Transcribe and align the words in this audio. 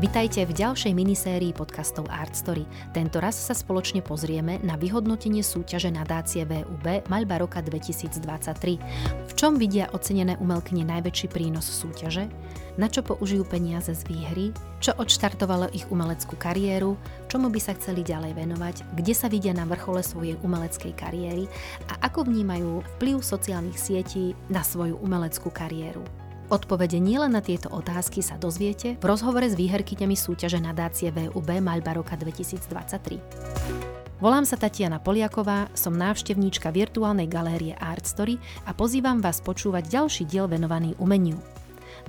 Vitajte 0.00 0.48
v 0.48 0.56
ďalšej 0.56 0.96
minisérii 0.96 1.52
podcastov 1.52 2.08
Art 2.08 2.32
Story. 2.32 2.64
Tento 2.96 3.20
raz 3.20 3.36
sa 3.36 3.52
spoločne 3.52 4.00
pozrieme 4.00 4.56
na 4.64 4.80
vyhodnotenie 4.80 5.44
súťaže 5.44 5.92
nadácie 5.92 6.48
VUB 6.48 7.04
Maľba 7.12 7.44
roka 7.44 7.60
2023. 7.60 8.80
V 9.28 9.32
čom 9.36 9.60
vidia 9.60 9.92
ocenené 9.92 10.40
umelkyne 10.40 10.88
najväčší 10.88 11.28
prínos 11.28 11.68
súťaže? 11.68 12.32
Na 12.80 12.88
čo 12.88 13.04
použijú 13.04 13.44
peniaze 13.44 13.92
z 13.92 14.00
výhry? 14.08 14.56
Čo 14.80 14.96
odštartovalo 14.96 15.68
ich 15.76 15.84
umeleckú 15.92 16.32
kariéru? 16.32 16.96
Čomu 17.28 17.52
by 17.52 17.60
sa 17.60 17.76
chceli 17.76 18.00
ďalej 18.00 18.40
venovať? 18.40 18.96
Kde 18.96 19.12
sa 19.12 19.28
vidia 19.28 19.52
na 19.52 19.68
vrchole 19.68 20.00
svojej 20.00 20.40
umeleckej 20.40 20.96
kariéry? 20.96 21.44
A 21.92 22.08
ako 22.08 22.24
vnímajú 22.24 22.80
vplyv 22.96 23.20
sociálnych 23.20 23.76
sietí 23.76 24.32
na 24.48 24.64
svoju 24.64 24.96
umeleckú 24.96 25.52
kariéru? 25.52 26.00
Odpovede 26.50 26.98
nielen 26.98 27.30
na 27.30 27.38
tieto 27.38 27.70
otázky 27.70 28.26
sa 28.26 28.34
dozviete 28.34 28.98
v 28.98 29.04
rozhovore 29.06 29.46
s 29.46 29.54
výherkyňami 29.54 30.18
súťaže 30.18 30.58
nadácie 30.58 31.14
VUB 31.14 31.46
Maľba 31.62 32.02
roka 32.02 32.18
2023. 32.18 34.18
Volám 34.18 34.42
sa 34.42 34.58
Tatiana 34.58 34.98
Poliaková, 34.98 35.70
som 35.78 35.94
návštevníčka 35.94 36.74
virtuálnej 36.74 37.30
galérie 37.30 37.78
Art 37.78 38.02
Story 38.02 38.42
a 38.66 38.74
pozývam 38.74 39.22
vás 39.22 39.38
počúvať 39.38 39.86
ďalší 39.86 40.26
diel 40.26 40.50
venovaný 40.50 40.98
umeniu. 40.98 41.38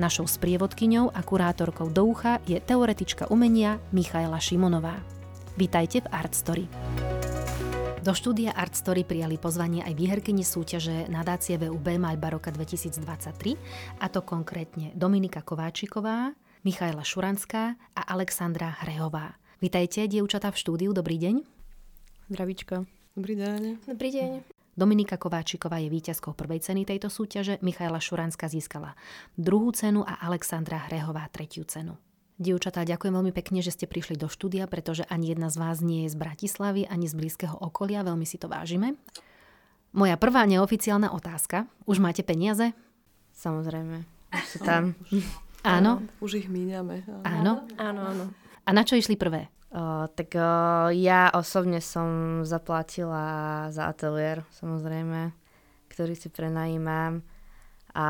Našou 0.02 0.26
sprievodkyňou 0.26 1.14
a 1.14 1.22
kurátorkou 1.22 1.94
do 1.94 2.09
ucha 2.09 2.42
je 2.50 2.58
teoretička 2.58 3.30
umenia 3.30 3.78
Michaela 3.94 4.42
Šimonová. 4.42 4.98
Vítajte 5.53 6.02
v 6.02 6.09
Art 6.09 6.34
Story. 6.34 6.66
Do 8.02 8.18
štúdia 8.18 8.50
Art 8.58 8.73
Story 8.73 9.05
prijali 9.05 9.38
pozvanie 9.38 9.86
aj 9.86 9.94
výherkyni 9.94 10.42
súťaže 10.42 11.05
nadácie 11.05 11.54
VUB 11.62 12.02
Maľba 12.02 12.34
roka 12.34 12.50
2023, 12.50 12.98
a 14.02 14.09
to 14.09 14.25
konkrétne 14.25 14.89
Dominika 14.98 15.45
Kováčiková, 15.45 16.34
Michaela 16.66 17.06
Šuranská 17.06 17.78
a 17.78 18.02
Alexandra 18.09 18.73
Hrehová. 18.81 19.38
Vítajte, 19.62 20.09
dievčatá 20.09 20.50
v 20.50 20.58
štúdiu, 20.58 20.98
dobrý 20.98 21.22
deň. 21.22 21.45
Zdravíčko. 22.34 22.90
Dobrý 23.14 23.38
deň. 23.38 23.86
Dobrý 23.86 24.09
deň. 24.09 24.30
Dominika 24.73 25.22
Kováčiková 25.22 25.78
je 25.78 25.94
víťazkou 25.94 26.34
prvej 26.34 26.66
ceny 26.66 26.90
tejto 26.90 27.06
súťaže, 27.06 27.62
Michaela 27.62 28.02
Šuranská 28.02 28.50
získala 28.50 28.97
druhú 29.38 29.70
cenu 29.78 30.02
a 30.02 30.25
Alexandra 30.25 30.90
Hrehová 30.90 31.30
tretiu 31.30 31.70
cenu. 31.70 32.02
Dievčatá, 32.42 32.81
ďakujem 32.81 33.14
veľmi 33.14 33.34
pekne, 33.38 33.61
že 33.61 33.70
ste 33.70 33.86
prišli 33.86 34.17
do 34.17 34.25
štúdia, 34.25 34.66
pretože 34.66 35.06
ani 35.06 35.30
jedna 35.30 35.53
z 35.53 35.61
vás 35.61 35.78
nie 35.86 36.09
je 36.09 36.17
z 36.17 36.17
Bratislavy, 36.17 36.89
ani 36.89 37.06
z 37.06 37.14
blízkeho 37.14 37.53
okolia, 37.53 38.02
veľmi 38.02 38.25
si 38.25 38.42
to 38.42 38.50
vážime. 38.50 38.97
Moja 39.94 40.17
prvá 40.17 40.50
neoficiálna 40.50 41.14
otázka. 41.14 41.69
Už 41.86 42.02
máte 42.02 42.25
peniaze? 42.25 42.73
Samozrejme. 43.38 44.09
Už 44.34 44.45
sú 44.58 44.59
tam. 44.66 44.97
Áno? 45.62 46.02
Už 46.17 46.42
ich 46.42 46.50
míňame. 46.50 47.06
Áno? 47.22 47.69
Áno, 47.78 48.02
áno. 48.09 48.25
A 48.66 48.69
na 48.73 48.81
čo 48.81 48.97
išli 48.97 49.14
prvé? 49.14 49.45
O, 49.69 50.09
tak 50.09 50.34
o, 50.34 50.89
ja 50.89 51.30
osobne 51.38 51.78
som 51.78 52.42
zaplatila 52.42 53.69
za 53.69 53.86
ateliér, 53.86 54.42
samozrejme, 54.58 55.30
ktorý 55.94 56.17
si 56.17 56.34
prenajímam 56.34 57.22
a 57.94 58.08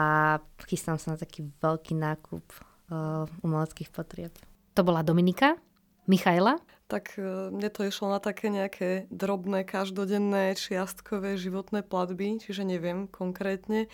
chystám 0.63 0.95
sa 0.95 1.13
na 1.13 1.17
taký 1.19 1.43
veľký 1.59 1.99
nákup 1.99 2.45
uh, 2.47 2.70
umeleckých 3.41 3.89
potrieb. 3.89 4.35
To 4.75 4.81
bola 4.83 5.03
Dominika? 5.03 5.55
Michaela? 6.07 6.59
Tak 6.91 7.15
uh, 7.15 7.47
mne 7.53 7.69
to 7.71 7.87
išlo 7.87 8.11
na 8.11 8.19
také 8.19 8.51
nejaké 8.51 9.07
drobné, 9.07 9.63
každodenné, 9.63 10.59
čiastkové 10.59 11.39
životné 11.39 11.87
platby, 11.87 12.43
čiže 12.43 12.67
neviem 12.67 13.07
konkrétne, 13.07 13.87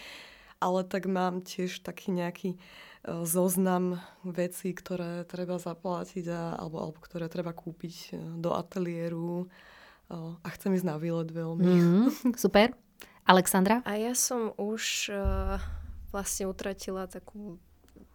ale 0.58 0.82
tak 0.82 1.06
mám 1.06 1.46
tiež 1.46 1.86
taký 1.86 2.10
nejaký 2.10 2.58
uh, 2.58 3.22
zoznam 3.22 4.02
vecí, 4.26 4.74
ktoré 4.74 5.30
treba 5.30 5.62
zaplatiť 5.62 6.26
a, 6.34 6.58
alebo, 6.58 6.82
alebo 6.82 7.00
ktoré 7.02 7.30
treba 7.30 7.54
kúpiť 7.54 8.18
do 8.42 8.58
ateliéru 8.58 9.46
a 10.08 10.48
chcem 10.56 10.72
ísť 10.72 10.88
na 10.88 10.96
výlet 10.96 11.28
veľmi. 11.28 11.68
Mm, 11.68 12.08
super. 12.48 12.72
Alexandra? 13.28 13.84
A 13.84 14.00
ja 14.00 14.16
som 14.16 14.56
už 14.56 15.12
uh, 15.12 15.60
vlastne 16.16 16.48
utratila 16.48 17.12
takú 17.12 17.60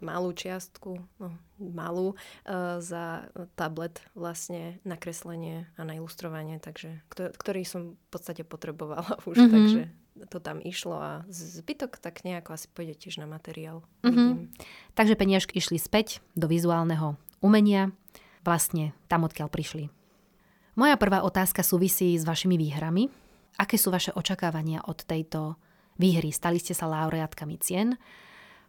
malú 0.02 0.34
čiastku, 0.34 0.98
no 1.22 1.28
malú, 1.62 2.18
uh, 2.18 2.82
za 2.82 3.30
tablet 3.54 4.02
vlastne 4.18 4.82
na 4.82 4.98
kreslenie 4.98 5.70
a 5.78 5.86
na 5.86 5.94
ilustrovanie, 5.94 6.58
takže, 6.58 7.00
ktorý 7.14 7.62
som 7.62 7.94
v 7.94 8.08
podstate 8.10 8.42
potrebovala 8.42 9.16
už, 9.24 9.38
mm-hmm. 9.38 9.54
takže 9.54 9.80
to 10.28 10.38
tam 10.42 10.60
išlo 10.60 10.96
a 10.98 11.12
zbytok 11.30 11.96
tak 11.96 12.26
nejako 12.26 12.58
asi 12.58 12.68
pôjde 12.68 12.98
tiež 12.98 13.22
na 13.22 13.26
materiál. 13.30 13.80
Mm-hmm. 14.04 14.52
Takže 14.92 15.14
peniažky 15.16 15.56
išli 15.56 15.80
späť 15.80 16.20
do 16.36 16.50
vizuálneho 16.50 17.16
umenia, 17.40 17.94
vlastne 18.44 18.92
tam, 19.08 19.24
odkiaľ 19.24 19.48
prišli. 19.48 19.88
Moja 20.74 20.96
prvá 20.96 21.20
otázka 21.24 21.60
súvisí 21.60 22.16
s 22.16 22.24
vašimi 22.24 22.56
výhrami. 22.56 23.12
Aké 23.60 23.76
sú 23.76 23.92
vaše 23.92 24.08
očakávania 24.16 24.80
od 24.88 25.04
tejto 25.04 25.60
výhry? 26.00 26.32
Stali 26.32 26.56
ste 26.56 26.72
sa 26.72 26.88
laureátkami 26.88 27.60
cien 27.60 28.00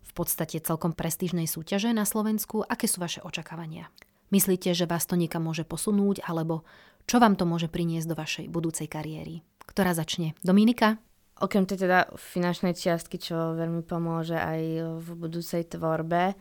v 0.03 0.12
podstate 0.12 0.59
celkom 0.59 0.91
prestížnej 0.91 1.47
súťaže 1.47 1.96
na 1.96 2.03
Slovensku. 2.03 2.62
Aké 2.68 2.86
sú 2.86 3.00
vaše 3.00 3.24
očakávania? 3.24 3.88
Myslíte, 4.34 4.74
že 4.74 4.90
vás 4.90 5.06
to 5.06 5.14
niekam 5.14 5.46
môže 5.46 5.62
posunúť, 5.64 6.25
alebo 6.25 6.66
čo 7.06 7.19
vám 7.19 7.36
to 7.36 7.46
môže 7.46 7.69
priniesť 7.69 8.08
do 8.09 8.16
vašej 8.18 8.46
budúcej 8.50 8.88
kariéry? 8.90 9.46
Ktorá 9.64 9.94
začne? 9.94 10.34
Dominika? 10.41 10.97
Okrem 11.41 11.66
tej 11.66 11.86
teda 11.86 12.14
finančnej 12.14 12.78
čiastky, 12.78 13.19
čo 13.19 13.58
veľmi 13.58 13.84
pomôže 13.84 14.38
aj 14.38 14.62
v 15.02 15.08
budúcej 15.18 15.66
tvorbe, 15.66 16.34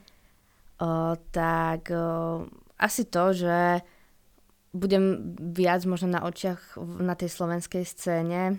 o, 0.79 1.17
tak 1.33 1.89
o, 1.91 2.45
asi 2.77 3.09
to, 3.09 3.33
že 3.33 3.83
budem 4.73 5.37
viac 5.53 5.85
možno 5.85 6.17
na 6.17 6.25
očiach 6.25 6.81
na 6.81 7.13
tej 7.13 7.29
slovenskej 7.29 7.85
scéne. 7.85 8.57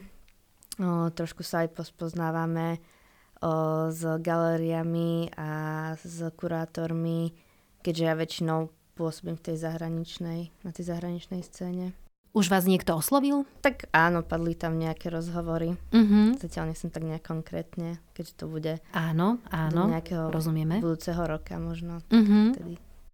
O, 0.82 1.10
trošku 1.14 1.46
sa 1.46 1.66
aj 1.66 1.74
pospoznávame 1.74 2.82
s 3.92 4.02
galériami 4.24 5.36
a 5.36 5.52
s 6.00 6.24
kurátormi, 6.40 7.36
keďže 7.84 8.04
ja 8.04 8.16
väčšinou 8.16 8.60
pôsobím 8.96 9.36
v 9.36 9.52
tej 9.52 9.58
zahraničnej, 9.60 10.54
na 10.64 10.72
tej 10.72 10.86
zahraničnej 10.94 11.42
scéne. 11.44 11.92
Už 12.34 12.50
vás 12.50 12.66
niekto 12.66 12.98
oslovil? 12.98 13.46
Tak 13.62 13.94
áno, 13.94 14.26
padli 14.26 14.58
tam 14.58 14.82
nejaké 14.82 15.14
rozhovory. 15.14 15.78
Uh-huh. 15.94 16.34
Zatiaľ 16.42 16.74
nechcem 16.74 16.90
tak 16.90 17.06
nejak 17.06 17.22
konkrétne, 17.22 18.02
keďže 18.18 18.34
to 18.34 18.46
bude 18.50 18.82
áno, 18.90 19.38
áno, 19.54 19.86
do 19.86 19.94
nejakého 19.94 20.34
rozumieme. 20.34 20.82
budúceho 20.82 21.22
roka 21.30 21.62
možno. 21.62 22.02
Uh-huh. 22.10 22.58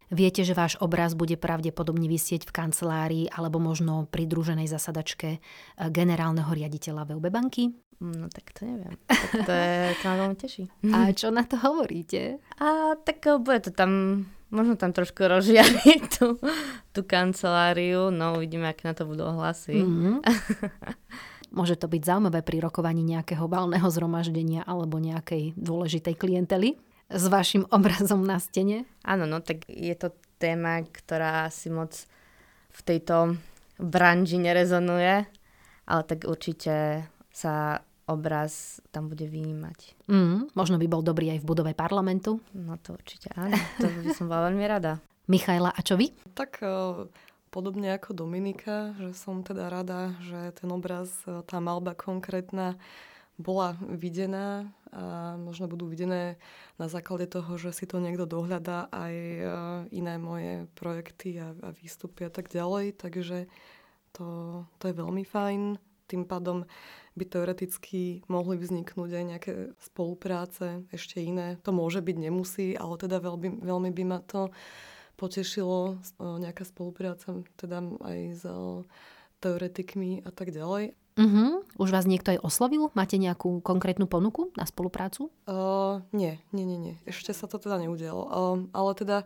Viete, 0.10 0.42
že 0.42 0.58
váš 0.58 0.74
obraz 0.82 1.14
bude 1.14 1.38
pravdepodobne 1.38 2.10
vysieť 2.10 2.50
v 2.50 2.56
kancelárii 2.56 3.26
alebo 3.30 3.62
možno 3.62 4.10
pridruženej 4.10 4.66
zasadačke 4.66 5.38
eh, 5.38 5.40
generálneho 5.94 6.50
riaditeľa 6.50 7.06
VUB 7.14 7.30
banky? 7.30 7.70
No 8.02 8.32
tak 8.32 8.56
to 8.58 8.66
neviem. 8.66 8.96
Tak 9.06 9.44
to, 9.46 9.54
je, 9.54 9.76
to 10.02 10.04
ma 10.10 10.16
veľmi 10.26 10.38
teší. 10.40 10.64
A 10.96 11.14
čo 11.14 11.30
na 11.30 11.46
to 11.46 11.62
hovoríte? 11.62 12.42
A 12.58 12.98
tak 12.98 13.22
eh, 13.30 13.38
bude 13.38 13.62
to 13.62 13.70
tam, 13.70 14.26
možno 14.50 14.82
tam 14.82 14.98
trošku 14.98 15.30
rozžiariť 15.30 16.02
tú, 16.18 16.42
tú 16.90 17.02
kanceláriu, 17.06 18.10
no 18.10 18.42
uvidíme, 18.42 18.66
aké 18.66 18.90
na 18.90 18.98
to 18.98 19.06
budú 19.06 19.30
hlasy. 19.30 19.78
Mm-hmm. 19.78 20.26
Môže 21.58 21.78
to 21.82 21.90
byť 21.90 22.02
zaujímavé 22.02 22.46
pri 22.46 22.62
rokovaní 22.62 23.02
nejakého 23.02 23.50
valného 23.50 23.90
zhromaždenia 23.90 24.66
alebo 24.70 25.02
nejakej 25.02 25.58
dôležitej 25.58 26.14
klientely 26.18 26.78
s 27.10 27.26
vašim 27.28 27.66
obrazom 27.76 28.24
na 28.24 28.38
stene? 28.38 28.86
Áno, 29.04 29.26
no 29.26 29.42
tak 29.42 29.66
je 29.68 29.94
to 29.98 30.14
téma, 30.40 30.86
ktorá 30.88 31.52
si 31.52 31.68
moc 31.68 32.08
v 32.70 32.80
tejto 32.86 33.36
branži 33.76 34.40
nerezonuje, 34.40 35.28
ale 35.90 36.02
tak 36.06 36.24
určite 36.24 37.08
sa 37.34 37.84
obraz 38.10 38.82
tam 38.90 39.06
bude 39.06 39.30
vynímať. 39.30 40.10
Mm, 40.10 40.54
možno 40.58 40.82
by 40.82 40.88
bol 40.90 41.06
dobrý 41.06 41.38
aj 41.38 41.46
v 41.46 41.50
budove 41.50 41.72
parlamentu. 41.78 42.42
No 42.58 42.82
to 42.82 42.98
určite 42.98 43.30
áno, 43.38 43.54
to 43.78 43.86
by 43.86 44.10
som 44.18 44.26
bola 44.26 44.50
veľmi 44.50 44.66
rada. 44.66 44.98
Michaela, 45.32 45.70
a 45.70 45.80
čo 45.86 45.94
vy? 45.94 46.10
Tak 46.34 46.66
uh, 46.66 47.06
podobne 47.54 47.94
ako 47.94 48.18
Dominika, 48.18 48.98
že 48.98 49.14
som 49.14 49.46
teda 49.46 49.70
rada, 49.70 50.18
že 50.26 50.58
ten 50.58 50.70
obraz, 50.74 51.14
e, 51.30 51.46
tá 51.46 51.62
malba 51.62 51.94
konkrétna 51.94 52.78
bola 53.40 53.80
videná 53.88 54.68
a 54.92 55.38
možno 55.40 55.72
budú 55.72 55.88
videné 55.88 56.36
na 56.76 56.92
základe 56.92 57.30
toho, 57.32 57.56
že 57.56 57.72
si 57.72 57.86
to 57.88 58.04
niekto 58.04 58.28
dohľadá 58.28 58.92
aj 58.92 59.14
e, 59.16 59.42
iné 59.96 60.20
moje 60.20 60.68
projekty 60.76 61.40
a, 61.40 61.56
a 61.64 61.70
výstupy 61.72 62.28
a 62.28 62.32
tak 62.34 62.52
ďalej. 62.52 63.00
Takže 63.00 63.48
to, 64.12 64.26
to 64.82 64.84
je 64.90 64.94
veľmi 64.98 65.24
fajn. 65.24 65.80
Tým 66.10 66.26
pádom 66.26 66.66
by 67.14 67.26
teoreticky 67.30 68.26
mohli 68.26 68.58
vzniknúť 68.58 69.10
aj 69.14 69.26
nejaké 69.26 69.52
spolupráce, 69.78 70.84
ešte 70.90 71.22
iné. 71.22 71.62
To 71.64 71.72
môže 71.72 72.02
byť, 72.02 72.18
nemusí, 72.18 72.74
ale 72.74 72.98
teda 72.98 73.22
veľmi, 73.22 73.62
veľmi 73.62 73.90
by 73.94 74.04
ma 74.04 74.20
to 74.26 74.50
potešilo 75.20 76.00
nejaká 76.18 76.64
spolupráca 76.64 77.44
teda 77.60 77.84
aj 78.02 78.20
s 78.40 78.44
teoretikmi 79.44 80.24
a 80.24 80.32
tak 80.32 80.56
ďalej. 80.56 80.96
Uh-huh. 81.20 81.68
Už 81.76 81.92
vás 81.92 82.08
niekto 82.08 82.32
aj 82.32 82.40
oslovil? 82.40 82.96
Máte 82.96 83.20
nejakú 83.20 83.60
konkrétnu 83.60 84.08
ponuku 84.08 84.56
na 84.56 84.64
spoluprácu? 84.64 85.28
Uh, 85.44 86.00
nie, 86.16 86.40
nie, 86.56 86.64
nie, 86.64 86.80
nie. 86.80 86.96
Ešte 87.04 87.36
sa 87.36 87.44
to 87.52 87.60
teda 87.60 87.76
neudialo. 87.84 88.24
Uh, 88.24 88.58
ale 88.72 88.96
teda 88.96 89.18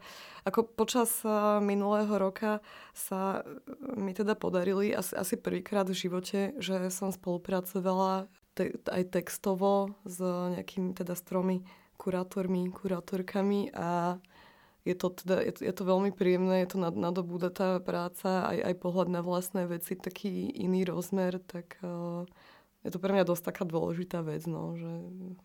ako 0.42 0.66
počas 0.66 1.22
uh, 1.22 1.62
minulého 1.62 2.10
roka 2.18 2.66
sa 2.98 3.46
mi 3.94 4.18
teda 4.18 4.34
podarili 4.34 4.90
asi, 4.90 5.14
asi 5.14 5.38
prvýkrát 5.38 5.86
v 5.86 5.94
živote, 5.94 6.58
že 6.58 6.90
som 6.90 7.14
spolupracovala 7.14 8.26
te, 8.58 8.74
aj 8.90 9.14
textovo 9.14 9.94
s 10.10 10.18
nejakými 10.18 10.98
teda 10.98 11.14
stromy 11.14 11.62
kurátormi, 12.02 12.74
kurátorkami 12.74 13.70
a 13.78 14.18
je 14.84 14.96
to, 15.00 15.08
teda, 15.16 15.40
je, 15.40 15.52
to, 15.56 15.62
je 15.64 15.74
to 15.74 15.84
veľmi 15.88 16.12
príjemné, 16.12 16.68
je 16.68 16.76
to 16.76 16.80
nad, 16.80 16.92
nadobúdatá 16.92 17.80
práca, 17.80 18.52
aj, 18.52 18.58
aj 18.68 18.76
pohľad 18.84 19.10
na 19.12 19.22
vlastné 19.24 19.64
veci, 19.68 19.96
taký 19.96 20.52
iný 20.52 20.84
rozmer, 20.84 21.40
tak 21.40 21.80
uh, 21.80 22.28
je 22.84 22.92
to 22.92 23.00
pre 23.00 23.16
mňa 23.16 23.24
dosť 23.24 23.44
taká 23.48 23.64
dôležitá 23.64 24.20
vec, 24.28 24.44
no, 24.44 24.76
že 24.76 24.92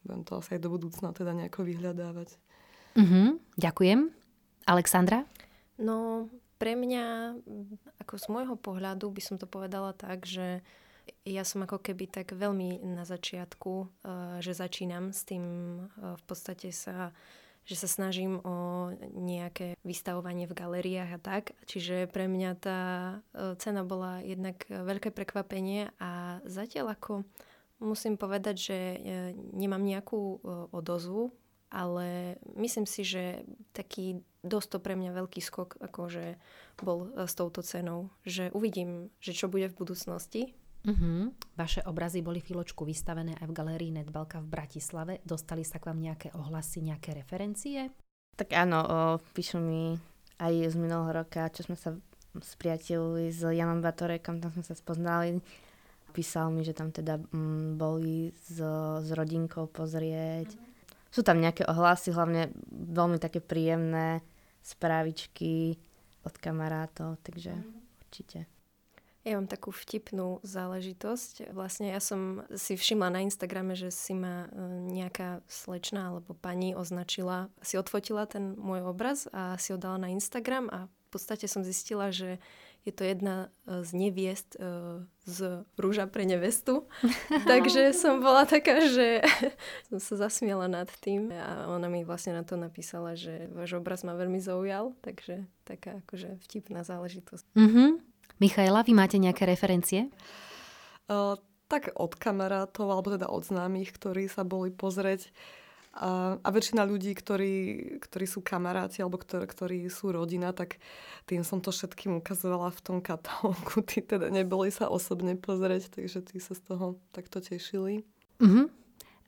budem 0.03 0.27
to 0.27 0.43
asi 0.43 0.59
aj 0.59 0.61
do 0.67 0.71
budúcna 0.75 1.15
teda 1.15 1.39
nejako 1.39 1.63
vyhľadávať. 1.63 2.35
Uh-huh, 2.99 3.39
ďakujem. 3.55 4.11
Alexandra? 4.67 5.23
No, 5.79 6.27
pre 6.59 6.75
mňa, 6.75 7.39
ako 8.03 8.15
z 8.19 8.27
môjho 8.27 8.59
pohľadu, 8.59 9.07
by 9.15 9.23
som 9.23 9.39
to 9.39 9.47
povedala 9.47 9.95
tak, 9.95 10.27
že 10.27 10.67
ja 11.23 11.47
som 11.47 11.63
ako 11.63 11.79
keby 11.79 12.11
tak 12.11 12.35
veľmi 12.35 12.83
na 12.83 13.07
začiatku, 13.07 13.73
uh, 13.87 13.87
že 14.43 14.59
začínam 14.59 15.15
s 15.15 15.23
tým 15.23 15.45
uh, 15.87 16.19
v 16.19 16.23
podstate 16.27 16.75
sa 16.75 17.15
že 17.69 17.77
sa 17.77 17.85
snažím 17.85 18.41
o 18.49 18.89
nejaké 19.13 19.77
vystavovanie 19.85 20.49
v 20.49 20.57
galériách 20.57 21.11
a 21.13 21.21
tak. 21.21 21.53
Čiže 21.69 22.09
pre 22.09 22.25
mňa 22.25 22.51
tá 22.57 22.81
e, 23.37 23.53
cena 23.61 23.85
bola 23.85 24.25
jednak 24.25 24.65
veľké 24.65 25.13
prekvapenie 25.13 25.93
a 26.01 26.41
zatiaľ 26.49 26.97
ako 26.97 27.29
musím 27.85 28.17
povedať, 28.17 28.57
že 28.57 28.79
e, 28.81 28.99
nemám 29.53 29.85
nejakú 29.85 30.17
e, 30.17 30.37
odozvu, 30.73 31.29
ale 31.69 32.41
myslím 32.57 32.89
si, 32.89 33.05
že 33.05 33.45
taký 33.77 34.25
dosť 34.41 34.69
to 34.73 34.79
pre 34.81 34.97
mňa 34.97 35.13
veľký 35.13 35.45
skok 35.45 35.77
akože 35.77 36.41
bol 36.81 37.13
s 37.21 37.37
touto 37.37 37.61
cenou. 37.61 38.09
Že 38.25 38.49
uvidím, 38.57 39.13
že 39.21 39.37
čo 39.37 39.53
bude 39.53 39.69
v 39.69 39.77
budúcnosti, 39.77 40.57
Uh-huh. 40.87 41.35
Vaše 41.59 41.83
obrazy 41.85 42.23
boli 42.23 42.39
chvíľočku 42.39 42.87
vystavené 42.87 43.35
aj 43.43 43.47
v 43.51 43.57
galérii 43.57 43.91
Netbalka 43.91 44.39
v 44.39 44.51
Bratislave. 44.51 45.13
Dostali 45.27 45.67
sa 45.67 45.83
k 45.83 45.91
vám 45.91 45.99
nejaké 45.99 46.31
ohlasy, 46.39 46.87
nejaké 46.87 47.19
referencie? 47.19 47.91
Tak 48.39 48.55
áno, 48.55 48.79
o, 48.87 48.99
píšu 49.35 49.59
mi 49.59 49.99
aj 50.39 50.55
z 50.71 50.77
minulého 50.79 51.27
roka, 51.27 51.51
čo 51.51 51.67
sme 51.67 51.75
sa 51.75 51.99
spriatelili 52.39 53.35
s 53.35 53.43
Janom 53.43 53.83
Batorekom, 53.83 54.39
tam 54.39 54.55
sme 54.55 54.63
sa 54.63 54.79
spoznali. 54.79 55.43
Písal 56.15 56.55
mi, 56.55 56.63
že 56.63 56.73
tam 56.73 56.95
teda 56.95 57.19
m, 57.19 57.27
mm, 57.35 57.69
boli 57.75 58.31
s, 58.31 58.63
s 59.03 59.09
rodinkou 59.11 59.67
pozrieť. 59.67 60.55
Uh-huh. 60.55 61.11
Sú 61.11 61.27
tam 61.27 61.43
nejaké 61.43 61.67
ohlasy, 61.67 62.15
hlavne 62.15 62.55
veľmi 62.71 63.19
také 63.19 63.43
príjemné 63.43 64.23
správičky 64.63 65.75
od 66.23 66.35
kamarátov, 66.39 67.19
takže 67.27 67.57
uh-huh. 67.57 68.05
určite. 68.07 68.58
Ja 69.29 69.37
mám 69.37 69.45
takú 69.45 69.69
vtipnú 69.69 70.41
záležitosť. 70.41 71.53
Vlastne 71.53 71.93
ja 71.93 72.01
som 72.01 72.49
si 72.57 72.81
všimla 72.81 73.13
na 73.13 73.21
Instagrame, 73.29 73.77
že 73.77 73.93
si 73.93 74.17
ma 74.17 74.49
e, 74.49 74.89
nejaká 74.89 75.45
slečna 75.45 76.09
alebo 76.09 76.33
pani 76.33 76.73
označila, 76.73 77.53
si 77.61 77.77
odfotila 77.77 78.25
ten 78.25 78.57
môj 78.57 78.89
obraz 78.89 79.29
a 79.37 79.61
si 79.61 79.77
ho 79.77 79.79
dala 79.79 80.01
na 80.01 80.09
Instagram 80.09 80.73
a 80.73 80.89
v 80.89 81.09
podstate 81.13 81.45
som 81.45 81.61
zistila, 81.61 82.09
že 82.09 82.41
je 82.89 82.93
to 82.97 83.05
jedna 83.05 83.53
e, 83.69 83.85
z 83.85 83.91
neviest 83.93 84.57
e, 84.57 85.05
z 85.29 85.69
Rúža 85.77 86.09
pre 86.09 86.25
nevestu. 86.25 86.89
Takže 87.53 87.93
som 87.93 88.25
bola 88.25 88.49
taká, 88.49 88.81
že 88.89 89.21
som 89.93 90.01
sa 90.01 90.15
zasmiala 90.29 90.73
nad 90.73 90.89
tým 91.05 91.29
a 91.37 91.69
ona 91.69 91.93
mi 91.93 92.01
vlastne 92.01 92.33
na 92.33 92.49
to 92.49 92.57
napísala, 92.57 93.13
že 93.13 93.53
váš 93.53 93.77
obraz 93.77 94.09
ma 94.09 94.17
veľmi 94.17 94.41
zaujal, 94.41 94.97
takže 95.05 95.45
taká 95.69 96.01
akože 96.07 96.41
vtipná 96.49 96.81
záležitosť. 96.81 97.45
Mm-hmm. 97.53 98.08
Michaela, 98.39 98.87
vy 98.87 98.95
máte 98.95 99.19
nejaké 99.19 99.43
referencie? 99.47 100.07
Uh, 101.11 101.35
tak 101.67 101.91
od 101.99 102.15
kamarátov, 102.15 102.89
alebo 102.89 103.13
teda 103.13 103.27
od 103.27 103.43
známych, 103.45 103.93
ktorí 103.93 104.31
sa 104.31 104.47
boli 104.47 104.71
pozrieť. 104.71 105.29
A, 105.99 106.39
a 106.39 106.49
väčšina 106.55 106.87
ľudí, 106.87 107.11
ktorí, 107.11 107.55
ktorí 107.99 108.27
sú 108.31 108.39
kamaráti 108.39 109.03
alebo 109.03 109.19
ktorí, 109.19 109.45
ktorí 109.51 109.79
sú 109.91 110.15
rodina, 110.15 110.55
tak 110.55 110.79
tým 111.27 111.43
som 111.43 111.59
to 111.59 111.75
všetkým 111.75 112.23
ukazovala 112.23 112.71
v 112.71 112.81
tom 112.81 112.99
katalógu. 113.03 113.83
Tí 113.89 114.07
teda 114.07 114.31
neboli 114.31 114.71
sa 114.71 114.87
osobne 114.87 115.35
pozrieť, 115.35 115.99
takže 115.99 116.23
tí 116.23 116.39
sa 116.39 116.55
z 116.55 116.63
toho 116.63 117.03
takto 117.11 117.43
tešili. 117.43 118.07
Uh-huh. 118.39 118.71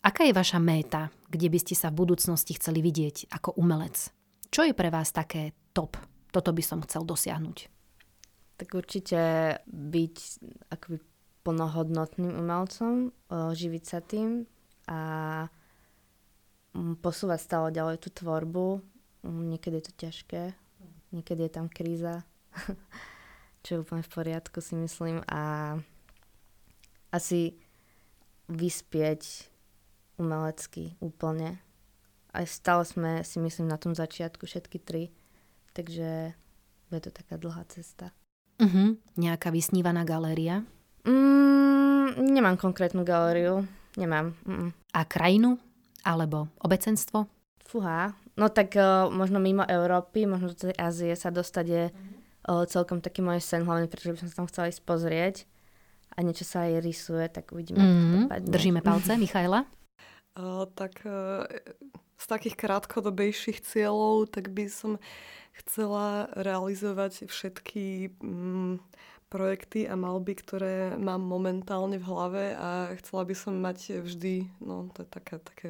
Aká 0.07 0.23
je 0.23 0.37
vaša 0.37 0.63
méta, 0.63 1.11
kde 1.27 1.51
by 1.51 1.59
ste 1.59 1.75
sa 1.75 1.91
v 1.91 2.07
budúcnosti 2.07 2.55
chceli 2.55 2.87
vidieť 2.87 3.35
ako 3.35 3.59
umelec? 3.59 4.15
Čo 4.55 4.63
je 4.63 4.73
pre 4.77 4.95
vás 4.95 5.11
také 5.11 5.51
top? 5.75 5.99
Toto 6.31 6.55
by 6.55 6.63
som 6.63 6.79
chcel 6.87 7.03
dosiahnuť 7.03 7.80
tak 8.61 8.77
určite 8.77 9.21
byť 9.73 10.17
akoby 10.69 11.01
plnohodnotným 11.41 12.37
umelcom, 12.37 13.17
živiť 13.33 13.85
sa 13.89 14.05
tým 14.05 14.45
a 14.85 15.01
posúvať 17.01 17.41
stále 17.41 17.73
ďalej 17.73 18.05
tú 18.05 18.13
tvorbu. 18.13 18.85
Niekedy 19.25 19.81
je 19.81 19.85
to 19.89 19.95
ťažké, 19.97 20.43
niekedy 21.17 21.49
je 21.49 21.53
tam 21.57 21.73
kríza, 21.73 22.29
čo 23.65 23.69
je 23.73 23.81
úplne 23.81 24.05
v 24.05 24.13
poriadku 24.13 24.61
si 24.61 24.77
myslím 24.77 25.25
a 25.25 25.77
asi 27.09 27.57
vyspieť 28.53 29.49
umelecky 30.21 31.01
úplne. 31.01 31.65
Aj 32.31 32.45
stále 32.45 32.85
sme 32.85 33.25
si 33.25 33.41
myslím 33.41 33.73
na 33.73 33.81
tom 33.81 33.97
začiatku 33.97 34.45
všetky 34.45 34.79
tri, 34.85 35.11
takže 35.73 36.37
bude 36.93 37.01
to 37.03 37.11
taká 37.11 37.41
dlhá 37.41 37.65
cesta. 37.73 38.13
Uh-huh. 38.61 39.01
Nejaká 39.17 39.49
vysnívaná 39.49 40.05
galéria? 40.05 40.69
Mm, 41.09 42.31
nemám 42.31 42.61
konkrétnu 42.61 43.03
galériu. 43.09 43.65
Nemám. 43.97 44.37
Mm. 44.45 44.71
A 44.93 45.01
krajinu? 45.09 45.57
Alebo 46.05 46.53
obecenstvo? 46.61 47.25
Fúha. 47.65 48.13
No 48.37 48.53
tak 48.53 48.77
uh, 48.77 49.09
možno 49.09 49.41
mimo 49.41 49.65
Európy, 49.65 50.25
možno 50.29 50.53
do 50.53 50.71
tej 50.71 50.77
Ázie 50.77 51.13
sa 51.17 51.33
dostať 51.33 51.67
je 51.67 51.85
uh, 51.91 52.65
celkom 52.69 53.01
taký 53.01 53.25
môj 53.25 53.41
sen, 53.41 53.65
hlavne 53.65 53.89
pretože 53.89 54.17
by 54.17 54.19
som 54.21 54.29
sa 54.29 54.37
tam 54.41 54.49
chcela 54.49 54.71
ísť 54.73 54.83
pozrieť 54.85 55.37
a 56.17 56.25
niečo 56.25 56.45
sa 56.45 56.67
aj 56.67 56.83
rysuje, 56.83 57.25
tak 57.31 57.55
uvidíme, 57.55 57.81
mm, 57.81 58.29
to 58.29 58.51
Držíme 58.51 58.81
palce, 58.83 59.15
Michaela? 59.15 59.65
Uh, 60.35 60.67
tak 60.73 61.05
uh, 61.07 61.45
z 62.21 62.25
takých 62.29 62.57
krátkodobejších 62.61 63.65
cieľov, 63.65 64.29
tak 64.29 64.53
by 64.53 64.69
som 64.69 65.01
chcela 65.57 66.29
realizovať 66.37 67.27
všetky 67.33 68.13
mm, 68.21 68.85
projekty 69.31 69.87
a 69.87 69.95
malby, 69.95 70.35
ktoré 70.35 70.99
mám 70.99 71.23
momentálne 71.23 72.03
v 72.03 72.09
hlave 72.11 72.45
a 72.59 72.91
chcela 72.99 73.23
by 73.23 73.35
som 73.39 73.55
mať 73.63 74.03
vždy, 74.03 74.51
no 74.59 74.91
to 74.91 75.07
je 75.07 75.09
také, 75.09 75.35
také 75.39 75.69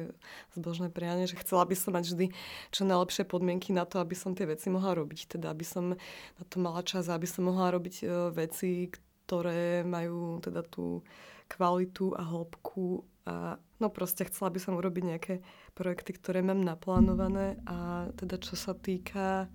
zbožné 0.57 0.89
prianie, 0.89 1.29
že 1.29 1.37
chcela 1.37 1.63
by 1.69 1.77
som 1.77 1.93
mať 1.93 2.05
vždy 2.11 2.25
čo 2.73 2.81
najlepšie 2.89 3.23
podmienky 3.29 3.69
na 3.69 3.85
to, 3.85 4.01
aby 4.01 4.17
som 4.17 4.33
tie 4.33 4.49
veci 4.49 4.73
mohla 4.73 4.97
robiť. 4.97 5.37
Teda 5.37 5.53
aby 5.53 5.61
som 5.61 5.93
na 6.41 6.43
to 6.49 6.57
mala 6.57 6.81
čas, 6.81 7.05
aby 7.07 7.29
som 7.29 7.47
mohla 7.47 7.69
robiť 7.77 7.95
uh, 8.01 8.33
veci, 8.33 8.89
ktoré 9.29 9.85
majú 9.85 10.41
teda 10.41 10.65
tú 10.65 11.05
kvalitu 11.45 12.17
a 12.17 12.25
hĺbku 12.25 13.05
a 13.25 13.61
no 13.77 13.87
proste 13.93 14.25
chcela 14.25 14.49
by 14.49 14.59
som 14.61 14.77
urobiť 14.77 15.03
nejaké 15.05 15.33
projekty, 15.77 16.17
ktoré 16.17 16.41
mám 16.41 16.65
naplánované 16.65 17.61
a 17.69 18.09
teda 18.17 18.41
čo 18.41 18.57
sa 18.57 18.73
týka 18.73 19.45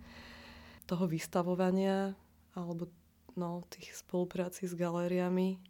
toho 0.87 1.05
vystavovania 1.11 2.15
alebo 2.55 2.87
no, 3.35 3.67
tých 3.69 3.93
spolupráci 3.99 4.71
s 4.71 4.73
galériami, 4.73 5.61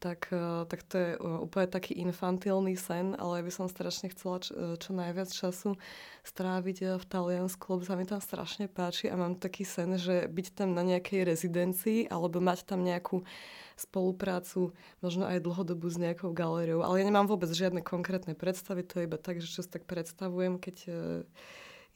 tak, 0.00 0.32
e, 0.32 0.64
tak 0.64 0.80
to 0.88 0.94
je 0.96 1.10
e, 1.14 1.18
úplne 1.20 1.68
taký 1.68 1.92
infantilný 2.00 2.72
sen, 2.74 3.12
ale 3.20 3.38
ja 3.38 3.42
by 3.44 3.52
som 3.52 3.68
strašne 3.68 4.08
chcela 4.08 4.40
čo, 4.40 4.52
e, 4.56 4.80
čo 4.80 4.96
najviac 4.96 5.28
času 5.28 5.76
stráviť 6.24 6.96
v 6.96 7.04
Taliansku, 7.04 7.64
lebo 7.68 7.84
sa 7.84 8.00
mi 8.00 8.08
tam 8.08 8.24
strašne 8.24 8.64
páči 8.66 9.12
a 9.12 9.20
mám 9.20 9.36
taký 9.36 9.68
sen, 9.68 10.00
že 10.00 10.24
byť 10.24 10.46
tam 10.56 10.72
na 10.72 10.80
nejakej 10.80 11.28
rezidencii 11.28 12.08
alebo 12.08 12.40
mať 12.40 12.64
tam 12.64 12.80
nejakú 12.80 13.28
spoluprácu, 13.76 14.72
možno 15.04 15.24
aj 15.28 15.44
dlhodobu 15.44 15.88
s 15.88 15.96
nejakou 16.00 16.32
galériou. 16.32 16.84
Ale 16.84 17.00
ja 17.00 17.04
nemám 17.08 17.28
vôbec 17.28 17.48
žiadne 17.48 17.80
konkrétne 17.84 18.36
predstavy, 18.36 18.84
to 18.84 19.00
je 19.00 19.08
iba 19.08 19.16
tak, 19.16 19.40
že 19.40 19.48
čo 19.48 19.64
si 19.64 19.72
tak 19.72 19.88
predstavujem, 19.88 20.60
keď 20.60 20.76
uh, 20.84 20.94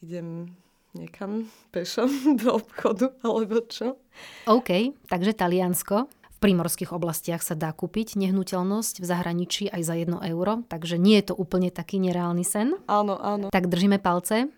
idem 0.01 0.49
niekam 0.97 1.45
pešom 1.69 2.09
do 2.41 2.57
obchodu, 2.57 3.13
alebo 3.21 3.61
čo. 3.69 4.01
OK, 4.49 4.97
takže 5.05 5.37
Taliansko. 5.37 6.09
V 6.45 6.53
primorských 6.53 6.93
oblastiach 6.93 7.41
sa 7.41 7.57
dá 7.57 7.73
kúpiť 7.73 8.21
nehnuteľnosť 8.21 9.01
v 9.01 9.05
zahraničí 9.09 9.65
aj 9.65 9.81
za 9.81 9.97
1 9.97 10.13
euro, 10.29 10.61
takže 10.69 11.01
nie 11.01 11.17
je 11.17 11.33
to 11.33 11.35
úplne 11.41 11.73
taký 11.73 11.97
nereálny 11.97 12.45
sen. 12.45 12.77
Áno, 12.85 13.17
áno. 13.17 13.49
Tak 13.49 13.65
držíme 13.65 13.97
palce. 13.97 14.53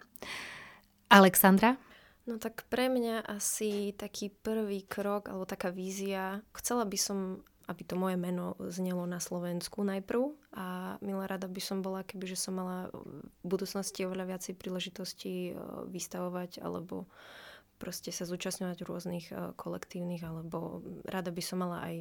Alexandra? 1.07 1.79
No 2.27 2.43
tak 2.43 2.67
pre 2.67 2.91
mňa 2.91 3.23
asi 3.23 3.95
taký 3.95 4.27
prvý 4.27 4.83
krok 4.83 5.31
alebo 5.31 5.47
taká 5.47 5.71
vízia, 5.71 6.43
chcela 6.59 6.83
by 6.83 6.99
som 6.99 7.39
aby 7.71 7.83
to 7.87 7.95
moje 7.95 8.19
meno 8.19 8.59
znelo 8.67 9.07
na 9.07 9.23
Slovensku 9.23 9.83
najprv 9.83 10.35
a 10.55 10.95
milá 11.03 11.23
rada 11.27 11.47
by 11.47 11.59
som 11.63 11.79
bola, 11.79 12.03
keby 12.03 12.35
že 12.35 12.39
som 12.39 12.59
mala 12.59 12.91
v 12.91 13.47
budúcnosti 13.47 14.07
oveľa 14.07 14.35
viacej 14.35 14.59
príležitostí 14.59 15.55
vystavovať 15.91 16.63
alebo 16.63 17.07
proste 17.77 18.09
sa 18.09 18.25
zúčastňovať 18.25 18.77
v 18.81 18.89
rôznych 18.89 19.25
kolektívnych, 19.55 20.25
alebo 20.25 20.81
rada 21.05 21.29
by 21.29 21.43
som 21.45 21.61
mala 21.61 21.85
aj 21.85 21.95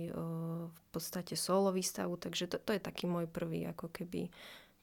v 0.72 0.82
podstate 0.90 1.36
solo 1.36 1.70
výstavu, 1.72 2.16
takže 2.16 2.48
to, 2.48 2.56
to 2.60 2.76
je 2.76 2.80
taký 2.80 3.04
môj 3.04 3.28
prvý 3.28 3.68
ako 3.68 3.92
keby 3.92 4.32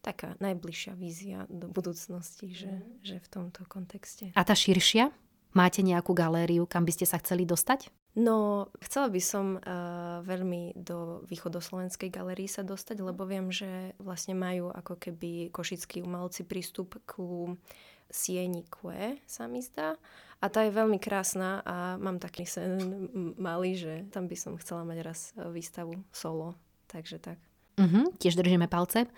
taká 0.03 0.35
najbližšia 0.43 0.93
vízia 0.99 1.47
do 1.47 1.71
budúcnosti, 1.71 2.51
že, 2.51 2.69
mm. 2.69 3.07
že 3.07 3.15
v 3.23 3.27
tomto 3.31 3.63
kontexte. 3.71 4.35
A 4.35 4.43
tá 4.43 4.51
širšia? 4.51 5.09
Máte 5.55 5.85
nejakú 5.85 6.17
galériu, 6.17 6.65
kam 6.65 6.83
by 6.83 6.91
ste 6.91 7.05
sa 7.05 7.21
chceli 7.21 7.45
dostať? 7.45 7.87
No, 8.13 8.69
chcela 8.77 9.09
by 9.09 9.21
som 9.21 9.57
uh, 9.57 10.21
veľmi 10.21 10.77
do 10.77 11.25
východoslovenskej 11.25 12.13
galérii 12.13 12.45
sa 12.45 12.61
dostať, 12.61 13.01
lebo 13.01 13.25
viem, 13.25 13.49
že 13.49 13.97
vlastne 13.97 14.37
majú 14.37 14.69
ako 14.69 15.01
keby 15.01 15.49
košickí 15.49 16.01
umelci 16.05 16.45
prístup 16.45 17.01
ku 17.09 17.57
sieni 17.57 17.92
Kue, 18.69 19.17
sa 19.25 19.49
mi 19.49 19.65
zdá. 19.65 19.97
A 20.43 20.45
tá 20.51 20.61
je 20.67 20.75
veľmi 20.75 21.01
krásna 21.01 21.63
a 21.65 21.97
mám 21.97 22.21
taký 22.21 22.45
sen 22.45 22.77
malý, 23.39 23.79
že 23.79 23.93
tam 24.13 24.29
by 24.29 24.35
som 24.37 24.59
chcela 24.59 24.85
mať 24.85 24.99
raz 25.01 25.19
výstavu 25.35 25.97
solo. 26.13 26.53
Takže 26.91 27.17
tak. 27.17 27.39
Uh-huh, 27.73 28.13
tiež 28.21 28.37
držíme 28.37 28.69
palce. 28.69 29.09